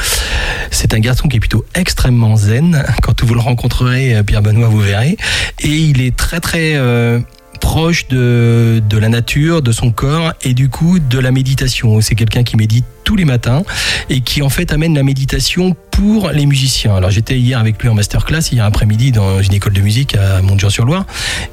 [0.70, 2.84] C'est un garçon qui est plutôt extrêmement zen.
[3.02, 5.16] Quand vous le rencontrerez, euh, Pierre Benoît, vous verrez.
[5.60, 7.20] Et il est très très euh,
[7.60, 12.00] proche de, de la nature, de son corps et du coup de la méditation.
[12.00, 13.62] C'est quelqu'un qui médite tous les matins
[14.08, 16.96] et qui en fait amène la méditation pour les musiciens.
[16.96, 20.40] Alors j'étais hier avec lui en masterclass, hier après-midi dans une école de musique à
[20.40, 21.04] Montjean-sur-Loire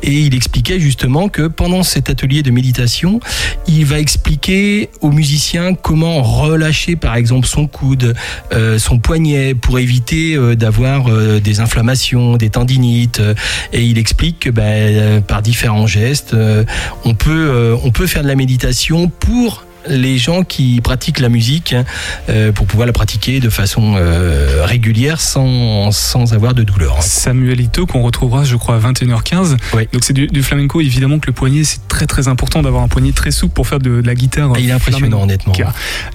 [0.02, 3.20] et il expliquait justement que pendant cet atelier de méditation,
[3.68, 8.16] il va expliquer aux musiciens comment relâcher par exemple son coude,
[8.54, 13.22] euh, son poignet pour éviter euh, d'avoir euh, des inflammations, des tendinites.
[13.74, 16.34] et il explique que ben, par différents gestes,
[17.04, 21.74] on peut on peut faire de la méditation pour les gens qui pratiquent la musique
[21.74, 21.86] hein,
[22.30, 26.98] euh, pour pouvoir la pratiquer de façon euh, régulière sans, sans avoir de douleur.
[26.98, 27.02] hein.
[27.02, 29.88] Samuel Ito qu'on retrouvera je crois à 21h15 Oui.
[29.94, 32.88] donc c'est du, du flamenco évidemment que le poignet c'est très très important d'avoir un
[32.88, 35.54] poignet très souple pour faire de, de la guitare Ah, il est impressionnant honnêtement.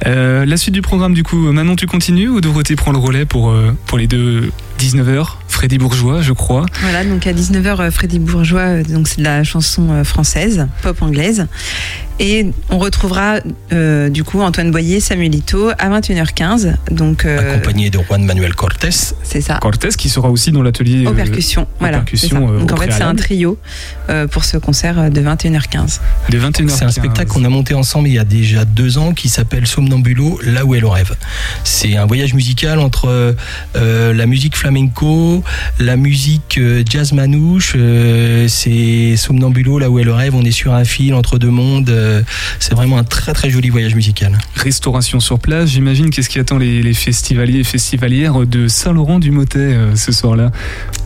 [0.07, 3.25] Euh, la suite du programme du coup Manon tu continues ou Dorothée prend le relais
[3.25, 4.51] pour, euh, pour les deux
[4.89, 9.19] 19h Freddy Bourgeois je crois Voilà, donc à 19h, euh, Freddy Bourgeois, euh, donc c'est
[9.19, 11.47] de la chanson euh, française, pop anglaise.
[12.21, 13.39] Et on retrouvera
[13.73, 16.75] euh, du coup Antoine Boyer, Samuelito à 21h15.
[16.93, 18.91] Donc euh, Accompagné de Juan Manuel Cortés.
[19.25, 19.59] c'est ça.
[19.61, 21.99] Cortés qui sera aussi dans l'atelier Aux euh, percussions, voilà.
[21.99, 23.59] percussions, euh, Donc au en fait, c'est un trio
[24.11, 25.99] euh, pour ce concert de 21h15.
[26.31, 29.13] de 21h15 C'est un spectacle qu'on a monté ensemble il y a déjà deux ans
[29.13, 31.17] qui s'appelle Somnambulo, là où est le rêve.
[31.65, 33.35] C'est un voyage musical entre
[33.77, 35.43] euh, la musique flamenco,
[35.79, 37.75] la musique euh, jazz manouche.
[37.77, 40.35] euh, c'est Somnambulo, là où est le rêve.
[40.35, 41.91] On est sur un fil entre deux mondes.
[41.91, 42.23] euh,
[42.59, 44.37] c'est vraiment un très très joli voyage musical.
[44.57, 49.95] Restauration sur place, j'imagine qu'est-ce qui attend les, les festivaliers et festivalières de Saint-Laurent-du-Motet euh,
[49.97, 50.51] ce soir-là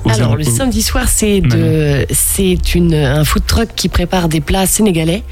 [0.09, 4.67] Alors le samedi soir, c'est de, c'est une un food truck qui prépare des plats
[4.67, 5.23] sénégalais.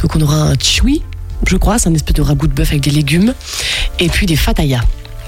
[0.00, 1.02] Donc on aura un choui,
[1.46, 3.34] je crois, c'est un espèce de ragoût de bœuf avec des légumes,
[4.00, 4.80] et puis des fatayas.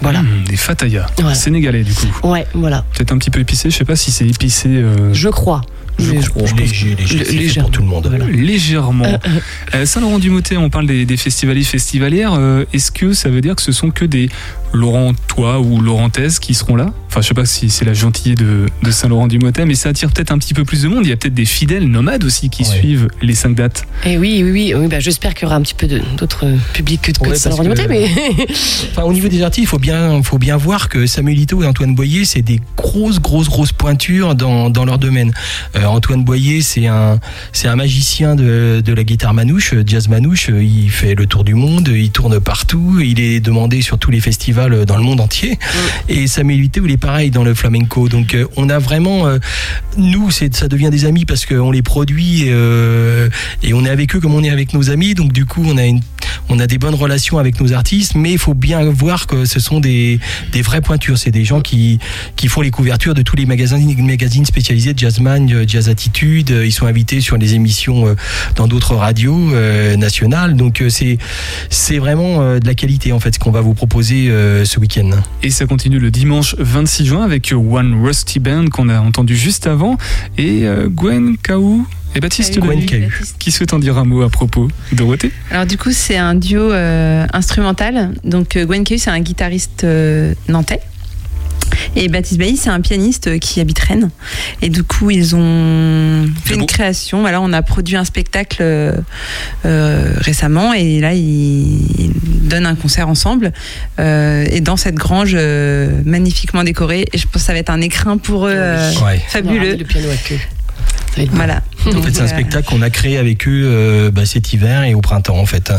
[0.02, 0.22] Voilà.
[0.22, 1.34] Mmh, des fatayas, Ouais.
[1.34, 2.28] sénégalais du coup.
[2.28, 2.84] Ouais, voilà.
[2.94, 5.62] Peut-être un petit peu épicé, je sais pas si c'est épicé euh, Je crois.
[5.98, 6.48] Je crois.
[6.58, 8.06] léger, léger, légèrement, pour tout le monde.
[8.08, 8.26] voilà.
[8.26, 9.04] légèrement.
[9.04, 9.40] Euh, euh,
[9.74, 12.34] Euh, Saint-Laurent-du-Motet, on parle des, des festivaliers, festivalières.
[12.34, 14.28] euh, Est-ce que ça veut dire que ce sont que des
[14.72, 16.92] Laurentois ou Laurentaises qui seront là?
[17.08, 20.32] Enfin, je sais pas si c'est la gentillée de, de Saint-Laurent-du-Motet, mais ça attire peut-être
[20.32, 21.04] un petit peu plus de monde.
[21.04, 22.68] Il y a peut-être des fidèles nomades aussi qui Ouais.
[22.78, 23.84] suivent les cinq dates.
[24.04, 25.86] Et oui, oui, oui, oui bah, j'espère qu'il y aura un petit peu
[26.18, 28.06] d'autres publics que Ouais, Saint-Laurent-du-Motet, mais
[28.90, 31.94] Enfin, au niveau des artistes, il faut bien, faut bien voir que Samuelito et Antoine
[31.94, 35.32] Boyer, c'est des grosses, grosses, grosses pointures dans, dans leur domaine.
[35.76, 37.18] Euh, Antoine Boyer, c'est un,
[37.52, 40.50] c'est un magicien de, de la guitare manouche, euh, jazz manouche.
[40.50, 44.10] Euh, Il fait le tour du monde, il tourne partout, il est demandé sur tous
[44.10, 45.58] les festivals euh, dans le monde entier.
[46.08, 48.08] Et Samuelito, il est pareil dans le flamenco.
[48.08, 49.38] Donc, euh, on a vraiment, euh,
[49.96, 53.28] nous, c'est, ça devient des amis parce qu'on les produit euh,
[53.62, 55.14] et on est avec eux comme on est avec nos amis.
[55.14, 56.00] Donc, du coup, on a une
[56.48, 59.60] on a des bonnes relations avec nos artistes, mais il faut bien voir que ce
[59.60, 60.20] sont des,
[60.52, 61.18] des vraies pointures.
[61.18, 61.98] C'est des gens qui,
[62.36, 66.50] qui font les couvertures de tous les magazines, spécialisés, Jazzman, Jazz Attitude.
[66.50, 68.14] Ils sont invités sur des émissions euh,
[68.54, 70.56] dans d'autres radios euh, nationales.
[70.56, 71.18] Donc euh, c'est
[71.70, 74.28] c'est vraiment de la qualité en fait ce qu'on va vous proposer
[74.64, 75.10] ce week-end.
[75.42, 79.66] Et ça continue le dimanche 26 juin avec One Rusty Band qu'on a entendu juste
[79.66, 79.96] avant
[80.38, 81.86] et Gwen Kaou
[82.16, 83.08] et Baptiste Gwen Lely, Cahu.
[83.38, 84.68] qui souhaite en dire un mot à propos.
[84.92, 88.12] Dorothée Alors du coup, c'est un duo euh, instrumental.
[88.24, 90.80] Donc euh, Gwen Cahu, c'est un guitariste euh, nantais.
[91.94, 94.10] Et Baptiste Bailly, c'est un pianiste qui habite Rennes.
[94.62, 96.60] Et du coup, ils ont fait beau.
[96.60, 97.20] une création.
[97.20, 98.92] Voilà, on a produit un spectacle euh,
[100.18, 102.12] récemment et là, ils,
[102.48, 103.52] donnent un concert ensemble.
[103.98, 107.06] Euh, et dans cette grange euh, magnifiquement décorée.
[107.12, 109.20] Et je pense que ça va être un écrin pour eux euh, Ouais.
[109.28, 109.74] fabuleux.
[109.76, 110.38] le piano à queue.
[111.32, 111.62] Voilà.
[111.94, 114.94] En fait, c'est un spectacle qu'on a créé avec eux euh, bah, cet hiver et
[114.94, 115.72] au printemps en fait.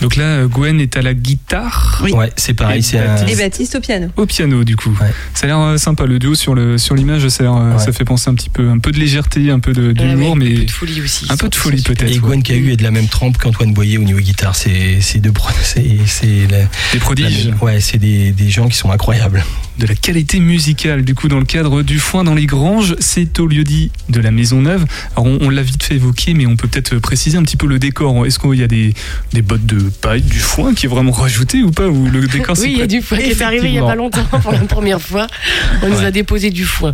[0.00, 2.00] Donc là, euh, Gwen est à la guitare.
[2.04, 2.12] Oui.
[2.12, 2.80] Ouais, c'est pareil.
[2.80, 3.26] Et C'est un...
[3.26, 4.08] Et Baptiste au piano.
[4.16, 4.96] Au piano du coup.
[5.00, 5.08] Ouais.
[5.34, 7.28] Ça a l'air euh, sympa le duo sur le sur l'image.
[7.28, 7.78] Ça, a l'air, Ouais.
[7.84, 10.56] ça fait penser un petit peu un peu de légèreté, un peu de- mais Un
[10.58, 11.26] peu de folie aussi.
[11.30, 12.12] un peu de folie peut-être.
[12.12, 12.18] Et.
[12.18, 14.54] Gwen Cahu est de la même trempe qu'Antoine Boyer au niveau guitare.
[14.56, 17.48] C'est c'est deux pro- c'est c'est la- Des prodiges.
[17.48, 19.44] la- ouais, c'est des, des gens qui sont incroyables.
[19.78, 21.04] de la qualité musicale.
[21.04, 24.20] Du coup, dans le cadre du foin dans les granges, c'est au lieu dit de
[24.20, 24.84] la Maison Neuve.
[25.16, 27.66] Alors, on, on l'a vite fait évoquer, mais on peut peut-être préciser un petit peu
[27.66, 28.26] le décor.
[28.26, 28.92] Est-ce qu'il y a des,
[29.32, 32.54] des bottes de paille, du foin qui est vraiment rajouté ou pas Ou le décor
[32.60, 34.52] Oui, il y a du foin qui est arrivé il n'y a pas longtemps pour
[34.52, 35.26] la première fois.
[35.82, 36.92] On nous a déposé du foin.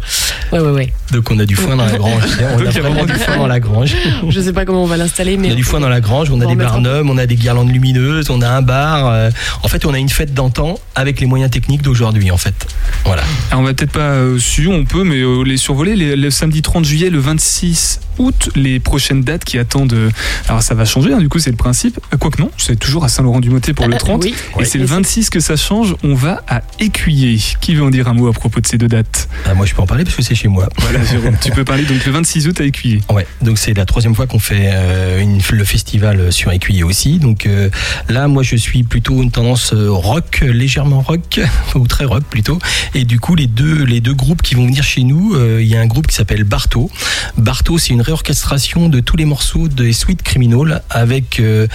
[0.53, 0.93] Ouais, ouais, ouais.
[1.13, 2.23] Donc on a du foin dans la grange.
[2.57, 3.95] On a vraiment du foin dans la grange.
[4.29, 5.49] Je sais pas comment on va l'installer, mais.
[5.49, 7.71] On a du foin dans la grange, on a des barnums, on a des guirlandes
[7.73, 9.09] lumineuses, on a un bar.
[9.09, 9.31] euh,
[9.63, 12.67] En fait, on a une fête d'antan avec les moyens techniques d'aujourd'hui, en fait.
[13.05, 13.23] Voilà.
[13.51, 15.97] Alors, on va peut-être pas euh, su, on peut, mais euh, les survoler.
[15.97, 19.93] Les- le samedi 30 juillet, le 26 août, les prochaines dates qui attendent.
[19.93, 20.11] euh,
[20.49, 21.99] alors ça va changer, hein, du coup, c'est le principe.
[22.13, 24.25] Euh, Quoique non, c'est toujours à Saint-Laurent-du-Motet pour le Euh, 30.
[24.25, 24.35] oui.
[24.61, 25.95] Et c'est le 26 que ça change.
[26.03, 27.39] On va à Écuyer.
[27.61, 29.29] Qui veut en dire un mot à propos de ces deux dates?
[29.47, 30.69] Ah, moi, je peux en parler parce que c'est chez moi.
[30.79, 33.01] Voilà, Jérôme, tu peux parler donc le 26 août à Écuyer.
[33.11, 37.19] Ouais, donc c'est la troisième fois qu'on fait euh, une- le festival sur Écuyer aussi.
[37.19, 37.71] Donc euh,
[38.09, 41.41] là, moi, je suis plutôt une tendance rock, légèrement rock,
[41.75, 42.59] ou très rock plutôt.
[42.95, 45.69] Et du coup, les deux, les deux groupes qui vont venir chez nous, euh, il
[45.69, 46.91] y a un groupe qui s'appelle Barto.
[47.39, 51.67] Barto, c'est une réorchestration de tous les morceaux des Sweet Criminal avec, euh,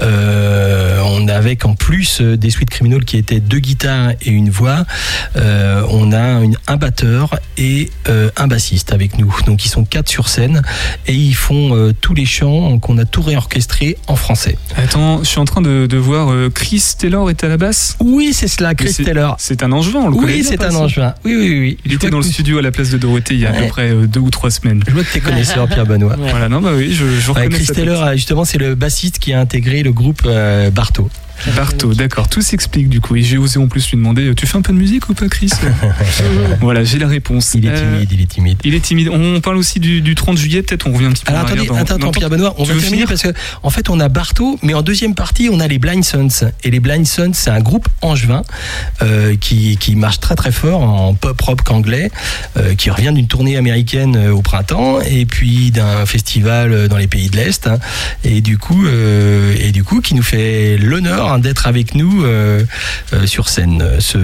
[0.00, 4.50] euh, on avec en plus euh, des Sweet Criminal qui étaient deux guitares et une
[4.50, 4.84] voix.
[5.36, 9.34] Euh, on a une- un batteur et euh, un bassiste avec nous.
[9.46, 10.62] Donc ils sont quatre sur scène
[11.06, 14.56] et ils font tous les chants qu'on a tout réorchestré en français.
[14.76, 17.96] Attends, je suis en train de, de voir Chris Taylor est à la basse?
[18.00, 19.36] Oui, c'est cela, Chris Taylor.
[19.38, 21.14] C'est un angevin, on le Oui, c'est un angevin.
[21.24, 21.78] Oui, oui, oui.
[21.84, 23.52] Il Je était dans le studio à la place de Dorothée il y a à
[23.52, 24.82] peu près deux ou trois semaines.
[24.86, 26.16] Je vois que tu es connaisseur, Pierre Benoît.
[26.16, 26.30] Ouais.
[26.30, 27.66] Voilà, non, bah oui, je, je reconnais Chris.
[27.66, 31.08] Taylor, euh, justement, c'est le bassiste qui a intégré le groupe euh, Barto.
[31.56, 33.16] Barto, d'accord, tout s'explique du coup.
[33.16, 35.28] Et j'ai osé en plus lui demander Tu fais un peu de musique ou pas,
[35.28, 35.50] Chris
[36.60, 37.52] Voilà, j'ai la réponse.
[37.54, 38.58] Il est Euh, timide, il est timide.
[38.64, 39.08] il est timide.
[39.08, 41.46] On parle aussi du, du 30 juillet, peut-être on revient un petit peu Alors en
[41.46, 43.28] attendez, dans- attends, dans- Pierre Benoît, on va terminer finir parce que
[43.62, 46.28] en fait on a Barto, mais en deuxième partie on a les Blind Sons.
[46.62, 48.42] Et les Blind Sons, c'est un groupe angevin
[49.02, 52.10] euh, qui, qui marche très très fort en pop rock anglais,
[52.56, 57.06] euh, qui revient d'une tournée américaine euh, au printemps et puis d'un festival dans les
[57.08, 57.66] pays de l'Est.
[57.66, 57.78] hein.
[58.24, 62.62] et du coup, et du coup, qui nous fait l'honneur hein, d'être avec nous euh,
[63.12, 64.18] euh, sur scène euh, ce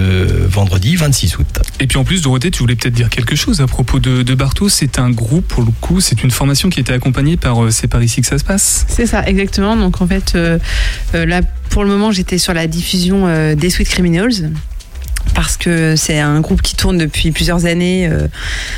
[0.47, 1.61] vendredi 26 août.
[1.81, 4.35] Et puis en plus, Dorothée, tu voulais peut-être dire quelque chose à propos de, de
[4.35, 4.69] Barto.
[4.69, 7.89] C'est un groupe, pour le coup, c'est une formation qui été accompagnée par euh, C'est
[7.89, 8.87] par ici que ça se passe?
[8.89, 9.77] C'est ça, exactement.
[9.77, 10.37] Donc en fait,
[11.13, 14.51] là, pour le moment, j'étais sur la diffusion euh, des Sweet Criminals.
[15.35, 18.09] Parce que c'est un groupe qui tourne depuis plusieurs années.
[18.09, 18.27] euh,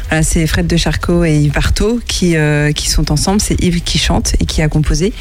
[0.08, 3.40] voilà, c'est Fred de Charcot et Yves Barteau qui, euh, qui sont ensemble.
[3.40, 5.12] C'est Yves qui chante et qui a composé.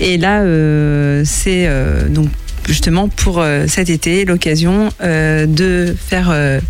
[0.00, 2.28] Et là, euh, c'est euh, donc
[2.68, 6.60] justement pour euh, cet été l'occasion euh, de faire euh,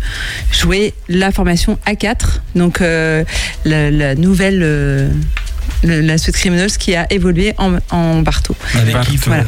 [0.51, 2.39] jouer la formation A4.
[2.55, 3.23] Donc euh,
[3.65, 4.61] la, la nouvelle.
[4.63, 5.09] euh,
[5.83, 8.53] le- la suite Criminals qui a évolué en, en Barto.
[8.75, 8.95] Avec,
[9.27, 9.43] Voilà,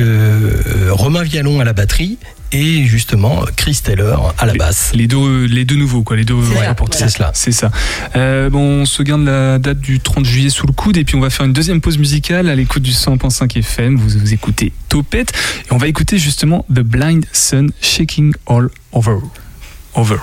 [0.00, 2.16] euh, Romain Vialon à la batterie
[2.52, 4.92] et justement Chris Taylor à la basse.
[4.94, 6.36] Les deux, les deux nouveaux, quoi, les deux
[6.90, 7.30] C'est cela.
[7.34, 7.70] C'est ça.
[8.16, 11.16] Euh, bon, on se garde la date du 30 juillet sous le coude et puis
[11.16, 13.96] on va faire une deuxième pause musicale à l'écoute du 100.5 FM.
[13.96, 15.32] Vous, vous écoutez Topette
[15.68, 19.18] et on va écouter justement The Blind Sun Shaking All Over.
[19.94, 20.16] Over.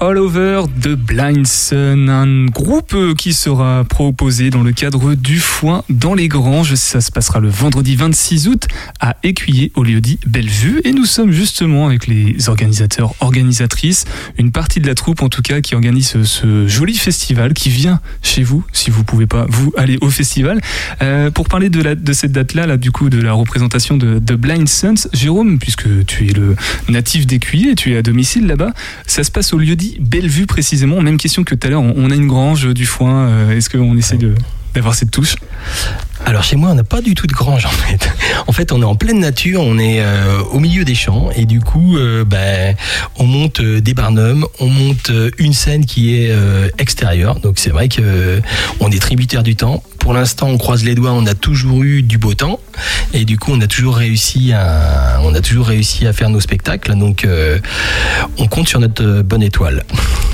[0.00, 5.38] All Over de Blind Sun, un groupe euh, qui sera proposé dans le cadre du
[5.38, 6.74] Foin dans les Granges.
[6.74, 8.66] Ça se passera le vendredi 26 août
[9.00, 10.80] à Écuyer au lieu-dit Bellevue.
[10.84, 14.04] Et nous sommes justement avec les organisateurs, organisatrices,
[14.38, 18.00] une partie de la troupe en tout cas qui organise ce, joli festival qui vient
[18.22, 20.60] chez vous, si vous pouvez pas vous aller au festival.
[21.02, 24.68] Euh, pour parler de, cette date-là, là, du coup, de la représentation de, de Blind
[24.68, 26.56] Suns, Jérôme, puisque tu es le
[26.88, 28.72] natif d'Écuyer, tu es à domicile là-bas,
[29.06, 31.00] ça se passe au lieu dit Bellevue précisément.
[31.00, 33.28] Même question que tout à l'heure, on, on a une grange du foin.
[33.28, 34.34] euh, Est-ce qu'on essaie de
[34.74, 35.34] d'avoir cette touche?
[36.26, 38.10] Alors chez moi, on n'a pas du tout de grange en fait.
[38.46, 41.44] En fait, on est en pleine nature, on est euh, au milieu des champs et
[41.44, 42.74] du coup, euh, ben,
[43.18, 46.32] on monte euh, des barnums, on monte une scène qui est
[46.78, 47.40] extérieure.
[47.40, 48.40] Donc c'est vrai que
[48.80, 49.82] on est tributaire du temps.
[49.98, 52.60] Pour l'instant, on croise les doigts, on a toujours eu du beau temps
[53.12, 56.40] et du coup, on a toujours réussi à, on a toujours réussi à faire nos
[56.40, 56.96] spectacles.
[56.96, 57.26] Donc,
[58.38, 59.84] on compte sur notre bonne étoile.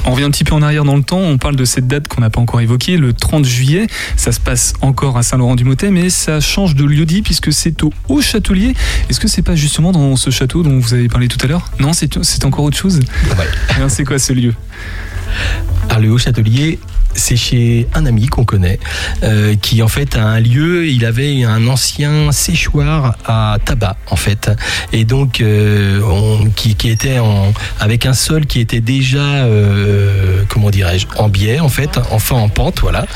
[0.06, 2.08] On revient un petit peu en arrière dans le temps, on parle de cette date
[2.08, 3.86] qu'on n'a pas encore évoquée, le 30 juillet.
[4.16, 5.22] Ça se passe encore à
[5.82, 8.74] Mais ça change de lieu-dit puisque c'est au Haut-Châtelier.
[9.10, 11.68] Est-ce que c'est pas justement dans ce château dont vous avez parlé tout à l'heure?
[11.80, 13.00] Non, c'est encore autre chose
[13.38, 13.46] Ouais.
[13.76, 14.54] Alors, C'est quoi ce lieu?
[15.88, 16.78] Alors, le Haut-Châtelier,
[17.14, 18.78] c'est chez un ami qu'on connaît,
[19.22, 24.16] euh, qui en fait a un lieu, il avait un ancien séchoir à tabac en
[24.16, 24.50] fait,
[24.92, 30.42] et donc euh, on- qui, qui était en, avec un sol qui était déjà, euh,
[30.48, 33.06] comment dirais-je, en biais en fait, enfin en pente, voilà.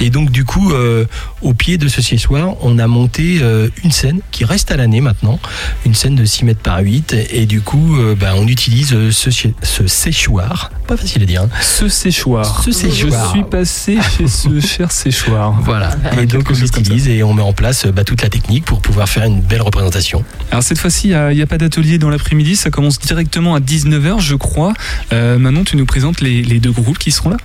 [0.00, 1.04] Et donc du coup, euh,
[1.42, 5.00] au pied de ce séchoir, on a monté euh, une scène qui reste à l'année
[5.00, 5.38] maintenant,
[5.86, 9.86] une scène de 6 mètres par 8, et du coup, ben, on utilise ce, ce
[9.86, 11.42] séchoir, pas facile à dire.
[11.42, 11.48] hein.
[11.60, 12.62] Ce séchoir.
[12.64, 13.26] Ce séchoir.
[13.26, 15.60] Je suis passé chez ce cher séchoir.
[15.62, 15.90] Voilà.
[16.20, 18.80] Et donc on utilise et on met en place euh, bah, toute la technique pour
[18.80, 20.24] pouvoir faire une belle représentation.
[20.50, 24.20] Alors cette fois-ci, il n'y a, pas d'atelier dans l'après-midi, ça commence directement à 19h,
[24.20, 24.74] je crois.
[25.12, 27.36] Euh, Manon, tu nous présentes les, les deux groupes qui seront là?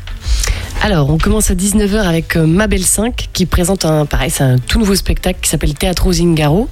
[0.81, 4.43] Alors, on commence à 19h avec euh, Ma Belle 5 qui présente un, pareil, c'est
[4.43, 6.67] un tout nouveau spectacle qui s'appelle Teatro Zingaro.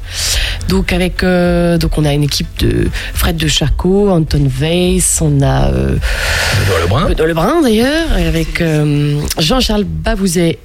[0.67, 5.41] Donc, avec, euh, donc on a une équipe de Fred de Charcot, Anton Weiss, on
[5.41, 5.95] a euh,
[6.69, 7.07] Dans le brun.
[7.07, 10.59] Benoît Lebrun d'ailleurs, avec euh, Jean-Charles Bavouzet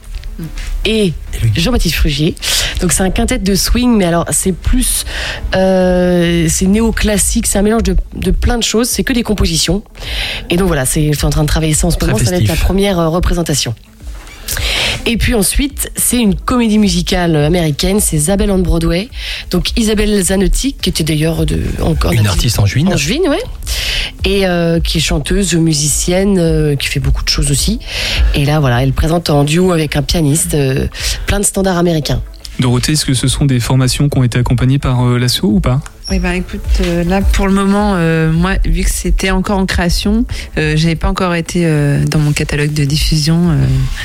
[0.84, 1.12] et
[1.56, 2.34] Jean-Baptiste Frugier.
[2.80, 5.04] Donc c'est un quintet de swing, mais alors c'est plus,
[5.54, 9.82] euh, c'est néoclassique, c'est un mélange de, de plein de choses, c'est que des compositions.
[10.50, 12.30] Et donc voilà, c'est, je suis en train de travailler ça en ce moment, ça
[12.30, 13.74] va être la première euh, représentation.
[15.06, 19.08] Et puis ensuite, c'est une comédie musicale américaine, c'est Isabelle on Broadway.
[19.50, 22.86] Donc Isabelle Zanotti, qui était d'ailleurs de, encore Une artiste en juin.
[22.86, 23.42] en juin, ouais.
[24.24, 27.80] Et euh, qui est chanteuse, musicienne, euh, qui fait beaucoup de choses aussi.
[28.34, 30.86] Et là, voilà, elle présente en duo avec un pianiste euh,
[31.26, 32.22] plein de standards américains.
[32.58, 35.80] Dorothée, est-ce que ce sont des formations qui ont été accompagnées par l'asso ou pas?
[36.08, 39.66] Oui, bah écoute, euh, là pour le moment, euh, moi, vu que c'était encore en
[39.66, 40.24] création,
[40.56, 43.50] euh, j'avais pas encore été euh, dans mon catalogue de diffusion.
[43.50, 43.56] euh,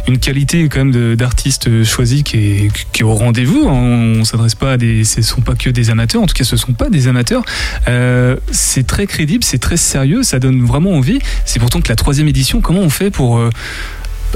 [0.07, 3.65] une qualité quand même d'artistes choisis qui est, qui au rendez-vous.
[3.65, 6.21] On, on s'adresse pas à des, ce sont pas que des amateurs.
[6.21, 7.43] En tout cas, ce sont pas des amateurs.
[8.51, 11.19] C'est très crédible, c'est très sérieux, ça donne vraiment envie.
[11.43, 12.61] C'est pourtant que la troisième édition.
[12.61, 13.41] Comment on fait pour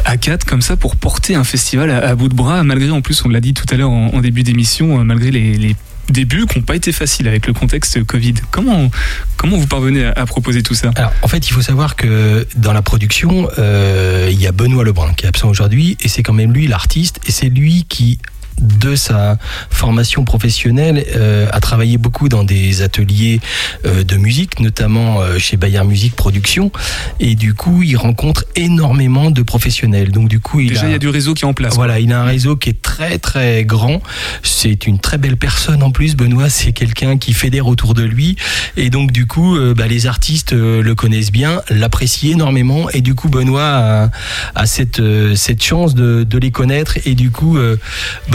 [0.06, 3.24] à 4 comme ça pour porter un festival à, bout de bras, malgré en plus,
[3.26, 5.76] on l'a dit tout à l'heure en, début d'émission, euh, malgré les, les
[6.10, 8.36] débuts qui n'ont pas été faciles avec le contexte Covid.
[8.52, 8.90] Comment,
[9.38, 10.92] comment vous parvenez à, à proposer tout ça?
[10.96, 14.84] Alors, en fait, il faut savoir que dans la production, euh, il y a Benoît
[14.84, 18.20] Lebrun qui est absent aujourd'hui, et c'est quand même lui l'artiste, et c'est lui qui
[18.62, 19.38] de sa
[19.70, 23.40] formation professionnelle euh, a travaillé beaucoup dans des ateliers
[23.86, 26.72] euh, de musique notamment euh, chez Bayer Musique Production
[27.20, 30.92] et du coup il rencontre énormément de professionnels donc du coup il Déjà, a il
[30.92, 31.76] y a du réseau qui est en place.
[31.76, 34.02] voilà, il a un réseau qui est très très grand.
[34.44, 36.16] C'est une très belle personne en plus.
[36.16, 38.36] Benoît, c'est quelqu'un qui fédère autour de lui.
[38.78, 42.90] Et donc du coup, euh, bah, les artistes euh, le connaissent bien, l'apprécient énormément.
[42.92, 44.10] Et du coup, Benoît a,
[44.56, 46.98] a cette, euh, cette chance de, de les connaître.
[47.06, 47.78] Et du coup, euh,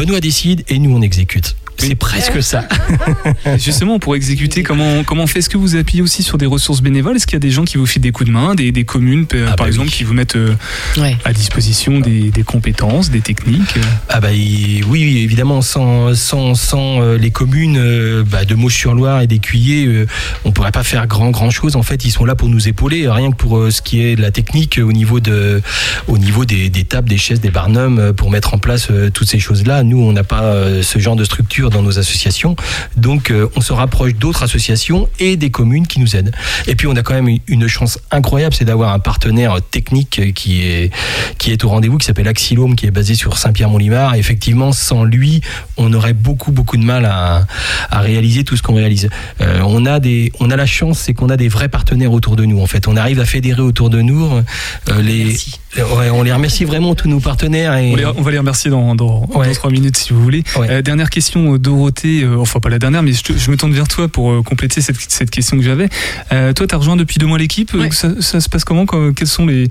[0.09, 1.55] Benoît décide et nous on exécute.
[1.79, 2.65] C'est presque ça.
[3.59, 5.39] Justement, pour exécuter, comment, comment on fait?
[5.41, 7.17] Est-ce que vous appuyez aussi sur des ressources bénévoles?
[7.17, 8.85] Est-ce qu'il y a des gens qui vous filent des coups de main, des, des
[8.85, 9.95] communes, Ah par bah exemple, oui.
[9.95, 10.55] qui vous mettent euh,
[10.97, 11.17] Ouais.
[11.25, 13.81] à disposition des, des compétences, des techniques euh?
[14.09, 19.21] Ah bah oui, oui, évidemment, sans, sans, sans euh, les communes euh, bah, de Mauche-sur-Loire
[19.23, 20.07] et d'Écuyer, euh,
[20.45, 21.77] on pourrait pas faire grand grand chose.
[21.77, 24.17] En fait, ils sont là pour nous épauler, rien que pour euh, ce qui est
[24.17, 25.63] de la technique euh, au niveau de,
[26.09, 29.11] au niveau des, des tables, des chaises, des barnums, euh, pour mettre en place euh,
[29.11, 29.83] toutes ces choses-là.
[29.83, 32.57] Nous, on n'a pas euh, ce genre de structure dans nos associations,
[32.97, 36.33] donc euh, on se rapproche d'autres associations et des communes qui nous aident.
[36.67, 40.63] Et puis on a quand même une- chance incroyable, c'est d'avoir un partenaire technique qui
[40.63, 40.91] est
[41.37, 44.15] qui est au rendez-vous, qui s'appelle Axilome, qui est basé sur Saint-Pierre-Mont-Limard.
[44.15, 45.43] Effectivement, sans lui,
[45.77, 47.47] on aurait beaucoup beaucoup de mal à,
[47.91, 49.11] à réaliser tout ce qu'on réalise.
[49.43, 52.37] Euh, on a des, on a la chance, c'est qu'on a des vrais partenaires autour
[52.37, 52.61] de nous.
[52.61, 55.25] En fait, on arrive à fédérer autour de nous euh, les.
[55.27, 55.61] Merci.
[55.97, 57.77] Ouais, on les remercie vraiment tous nos partenaires.
[57.77, 57.93] Et...
[57.93, 59.29] on, les- on va les remercier dans, dans,
[59.71, 60.43] minutes si vous voulez.
[60.57, 60.67] Ouais.
[60.71, 63.87] Euh, dernière question, euh, Dorothée, euh, enfin pas la dernière, mais je, me tourne vers
[63.89, 65.89] toi pour euh, compléter cette, cette question que j'avais.
[66.33, 67.75] Euh, toi, tu as rejoint depuis deux mois l'équipe.
[67.75, 67.91] euh, Ouais.
[67.93, 69.69] Ça, ça se passe comment quand- Quelles sont les,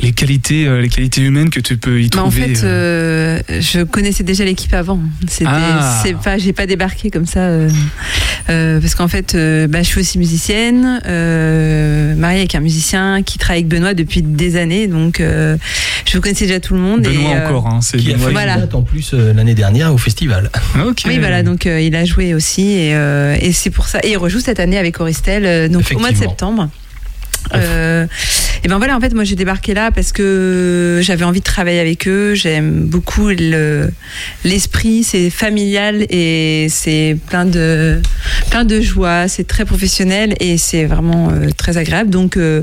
[0.00, 3.40] les, qualités, euh, les qualités humaines que tu peux y Bah, en trouver fait, euh?
[3.50, 5.00] euh, je connaissais déjà l'équipe avant.
[5.28, 6.00] C'était, Ah.
[6.04, 7.68] c'est pas, j'ai pas débarqué comme ça, euh,
[8.48, 13.22] euh, parce qu'en fait, euh, bah, je suis aussi musicienne, euh, mariée avec un musicien
[13.22, 15.41] qui travaille avec Benoît depuis des années, donc euh,
[16.10, 17.02] je connaissais déjà tout le monde.
[17.02, 18.54] Benoît et, euh, encore, hein, c'est qui a fait Voilà.
[18.54, 20.50] une date en plus euh, l'année dernière au festival.
[21.06, 24.00] Oui, voilà, donc euh, il a joué aussi, et, euh, et c'est pour ça.
[24.02, 26.68] Et il rejoue cette année avec Auristel, euh, donc au mois de septembre.
[27.54, 28.06] Euh,
[28.64, 31.80] et ben voilà, en fait, moi j'ai débarqué là parce que j'avais envie de travailler
[31.80, 32.34] avec eux.
[32.34, 33.90] J'aime beaucoup le
[34.44, 38.00] l'esprit, c'est familial et c'est plein de
[38.50, 39.28] plein de joie.
[39.28, 42.10] C'est très professionnel et c'est vraiment euh, très agréable.
[42.10, 42.62] Donc euh,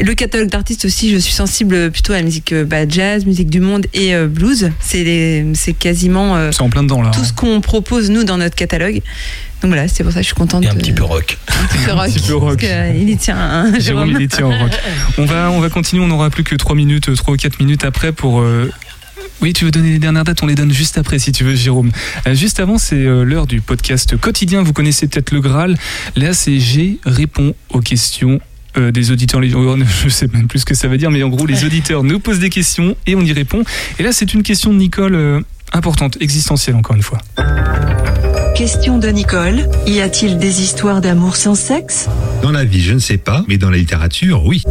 [0.00, 3.60] le catalogue d'artistes aussi, je suis sensible plutôt à la musique bah, jazz, musique du
[3.60, 4.70] monde et blues.
[4.80, 7.10] C'est c'est quasiment C'est en plein dedans là.
[7.10, 7.24] tout hein.
[7.24, 9.02] ce qu'on propose nous dans notre catalogue.
[9.64, 10.62] Donc voilà, c'est pour ça que je suis contente.
[10.62, 11.38] Et un de- petit peu rock.
[11.48, 12.04] un petit peu rock.
[12.08, 12.60] Un petit peu rock.
[12.60, 13.36] parce que, euh, il y tient.
[13.38, 14.10] hein, Jérôme, Jérôme.
[14.10, 14.70] il est tient au rock.
[15.18, 17.82] On va, on va continuer, on n'aura plus que 3 minutes, 3 ou 4 minutes
[17.86, 18.40] après pour.
[18.40, 18.70] euh,
[19.40, 21.54] Oui, tu veux donner les dernières dates On les donne juste après si tu veux,
[21.54, 21.90] Jérôme.
[22.26, 24.62] Euh, juste avant, c'est euh, l'heure du podcast quotidien.
[24.62, 25.78] Vous connaissez peut-être le Graal.
[26.14, 28.40] Là, c'est G répond aux questions.
[28.76, 31.22] euh, des auditeurs, les- oh, je sais même plus ce que ça veut dire, mais
[31.22, 33.62] en gros, les auditeurs nous posent des questions et on y répond.
[34.00, 35.40] Et là, c'est une question de Nicole euh,
[35.72, 37.18] importante, existentielle encore une fois.
[38.54, 39.68] Question de Nicole.
[39.86, 42.08] Y a-t-il des histoires d'amour sans sexe?
[42.40, 44.62] Dans la vie, je ne sais pas, mais dans la littérature, oui.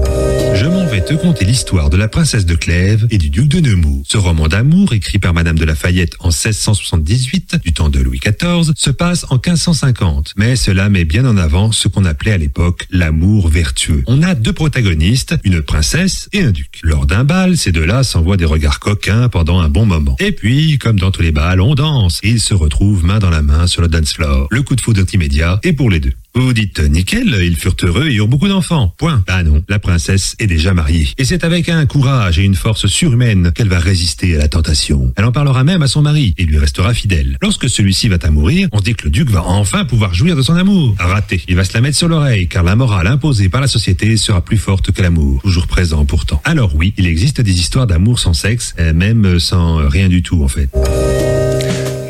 [0.56, 3.60] Je m'en vais te conter l'histoire de la princesse de Clèves et du duc de
[3.60, 4.04] Nemours.
[4.08, 8.72] Ce roman d'amour, écrit par Madame de Lafayette en 1678, du temps de Louis XIV,
[8.76, 10.34] se passe en 1550.
[10.38, 14.04] Mais cela met bien en avant ce qu'on appelait à l'époque l'amour vertueux.
[14.08, 16.80] On a deux protagonistes, une princesse et un duc.
[16.84, 20.16] Lors d'un bal, ces deux-là s'envoient des regards coquins pendant un bon moment.
[20.20, 23.42] Et puis, comme dans tous les bals, on danse ils se retrouvent main dans la
[23.42, 26.14] main le coup de foudre est immédiat et pour les deux.
[26.36, 28.94] Vous dites nickel, ils furent heureux et eurent beaucoup d'enfants.
[28.98, 29.24] Point.
[29.28, 31.08] Ah non, la princesse est déjà mariée.
[31.20, 35.14] Et c'est avec un courage et une force surhumaine qu'elle va résister à la tentation.
[35.16, 37.38] Elle en parlera même à son mari et lui restera fidèle.
[37.42, 40.36] Lorsque celui-ci va à mourir, on se dit que le duc va enfin pouvoir jouir
[40.36, 40.96] de son amour.
[40.98, 41.44] Raté.
[41.48, 44.44] Il va se la mettre sur l'oreille car la morale imposée par la société sera
[44.44, 45.42] plus forte que l'amour.
[45.44, 46.42] Toujours présent pourtant.
[46.46, 50.44] Alors oui, il existe des histoires d'amour sans sexe, euh, même sans rien du tout
[50.44, 50.70] en fait.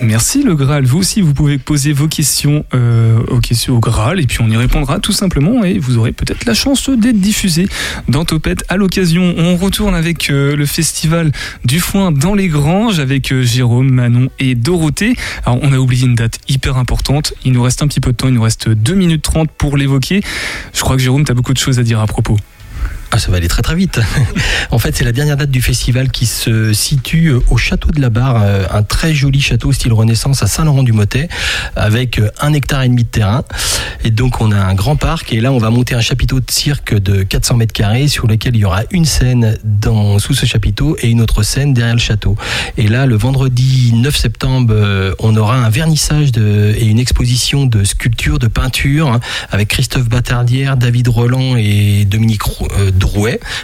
[0.04, 0.84] Merci le Graal.
[0.84, 4.58] Vous aussi, vous pouvez poser vos questions euh, questions au Graal et puis on y
[4.58, 7.68] répondra tout simplement et vous aurez peut-être la chance d'être diffusé
[8.08, 8.66] dans Topette.
[8.70, 11.32] À l'occasion, on retourne avec euh, le festival
[11.64, 15.16] du foin dans les granges avec euh, Jérôme, Manon et Dorothée.
[15.46, 17.34] Alors on a oublié une date hyper importante.
[17.46, 19.78] Il nous reste un petit peu de temps, il nous reste 2 minutes 30 pour
[19.78, 20.22] l'évoquer.
[20.74, 22.38] Je crois que Jérôme, tu as beaucoup de choses à dire à propos.
[23.16, 24.00] Ah, ça va aller très très vite.
[24.72, 28.02] en fait, c'est la dernière date du festival qui se situe euh, au château de
[28.02, 31.30] la Barre, euh, un très joli château style Renaissance à Saint-Laurent-du-Motet,
[31.76, 33.44] avec euh, un hectare et demi de terrain.
[34.04, 35.32] Et donc, on a un grand parc.
[35.32, 38.56] Et là, on va monter un chapiteau de cirque de 400 mètres carrés sur lequel
[38.56, 42.02] il y aura une scène dans, sous ce chapiteau et une autre scène derrière le
[42.02, 42.36] château.
[42.78, 44.74] Et là, le vendredi 9 septembre,
[45.20, 49.20] on aura un vernissage de, et une exposition de sculptures, de peintures, hein,
[49.52, 52.42] avec Christophe Batardière, David Roland et Dominique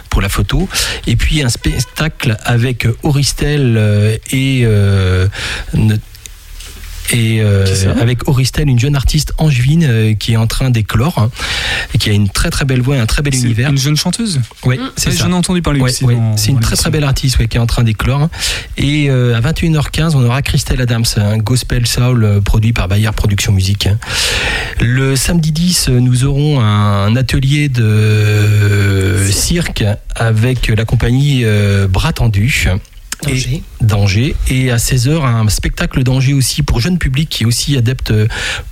[0.08, 0.68] Pour la photo.
[1.06, 5.28] Et puis un spectacle avec Auristel euh, et euh,
[7.12, 7.66] et euh,
[8.00, 11.30] avec Auristel, une jeune artiste angevine euh, qui est en train d'éclore hein,
[11.94, 13.70] et qui a une très très belle voix et un très bel univers.
[13.70, 15.24] Une jeune chanteuse Oui, c'est ça.
[15.24, 16.04] J'en ai entendu parler aussi.
[16.36, 18.28] C'est une très très belle artiste qui est en train d'éclore.
[18.76, 23.52] Et euh, à 21h15, on aura Christelle Adams, un gospel soul produit par Bayard Production
[23.52, 23.88] Musique.
[24.80, 29.84] Le samedi 10, nous aurons un atelier de cirque
[30.14, 31.44] avec la compagnie
[31.88, 32.68] Bras Tendu.
[33.80, 34.34] Danger.
[34.48, 38.12] Et, à 16h, un spectacle danger aussi pour jeune public qui est aussi adepte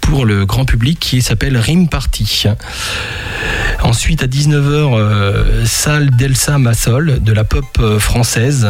[0.01, 2.45] pour le grand public qui s'appelle Rim Party.
[3.83, 8.69] Ensuite, à 19h, euh, salle d'Elsa Massol de la pop euh, française.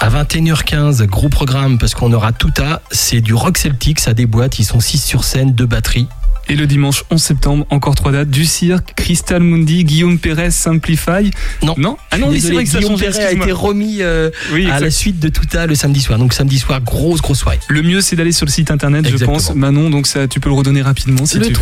[0.00, 4.58] À 21h15, gros programme parce qu'on aura tout à, c'est du rock celtique, ça déboîte,
[4.58, 6.08] ils sont 6 sur scène, deux batteries.
[6.48, 11.30] Et le dimanche 11 septembre, encore trois dates du cirque, Crystal Mundi, Guillaume Pérez, Simplify.
[11.62, 11.74] Non.
[11.78, 11.96] Non?
[12.10, 15.18] Ah non, c'est vrai que Guillaume Pérez a été remis euh, oui, à la suite
[15.20, 16.18] de Touta le samedi soir.
[16.18, 17.60] Donc samedi soir, grosse, grosse soirée.
[17.68, 19.38] Le mieux, c'est d'aller sur le site internet, Exactement.
[19.38, 19.54] je pense.
[19.54, 21.58] Manon, donc ça, tu peux le redonner rapidement si le tu veux.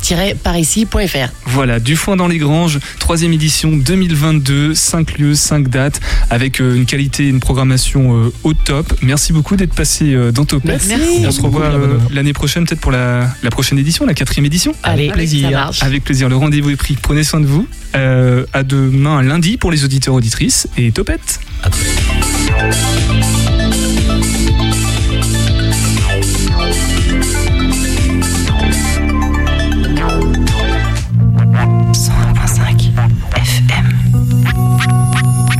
[0.00, 1.28] www.c-parici.fr.
[1.46, 6.86] Voilà, du foin dans les granges, troisième édition 2022, 5 lieux, 5 dates, avec une
[6.86, 8.92] qualité une programmation au top.
[9.02, 10.86] Merci beaucoup d'être passé dans Topette.
[10.88, 11.24] Merci.
[11.26, 11.72] On se revoit
[12.12, 14.72] l'année prochaine, peut-être pour la, la prochaine édition, la quatrième édition.
[14.82, 15.50] Allez, plaisir.
[15.50, 15.82] ça marche.
[15.82, 16.96] Avec plaisir, le rendez-vous est pris.
[17.00, 17.66] Prenez soin de vous.
[17.94, 20.68] Euh, à demain, lundi, pour les auditeurs auditrices.
[20.76, 21.70] Et Topette À.